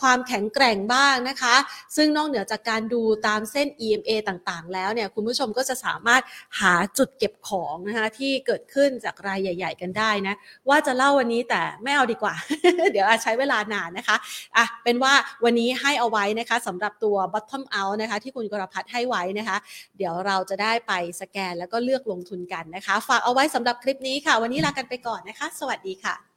[0.00, 1.54] ความแข็งแกร่งบ้างนะคะ
[1.96, 6.22] ซึ่งนอกเหนือจากการดูตามเส้น EMA ต่างๆ แล้วเนี่ยคุณผู้ชมก็จะสามารถ
[6.60, 10.34] หาจุดเก็บของนะคะที่เกิดขึ้นจากรายใหญ่ ๆ กันได้นะ
[10.68, 12.34] ว่าจะเล่าวันนี้แต่ไม่เอาดีกว่า
[12.92, 14.16] เดี๋ยวอาจใช้เวลานานนะคะ
[14.56, 15.12] อะเป็นว่า
[15.44, 19.56] วันนี้ให้เอาไว้นะคะสำหรับตัว bottom out นะคะ ที่คุณกรพัฒน์ให้ไว้นะคะ
[19.98, 26.33] เดี๋ยวเราจะได้ไปสแกนแล้วก็เลือกลงทุนกันนะคะ ฝากเอาไว้สำหรับคลิปนี้ค่ะ วันนี้ลากันไปก่อนนะคะ สวัสดีค่ะ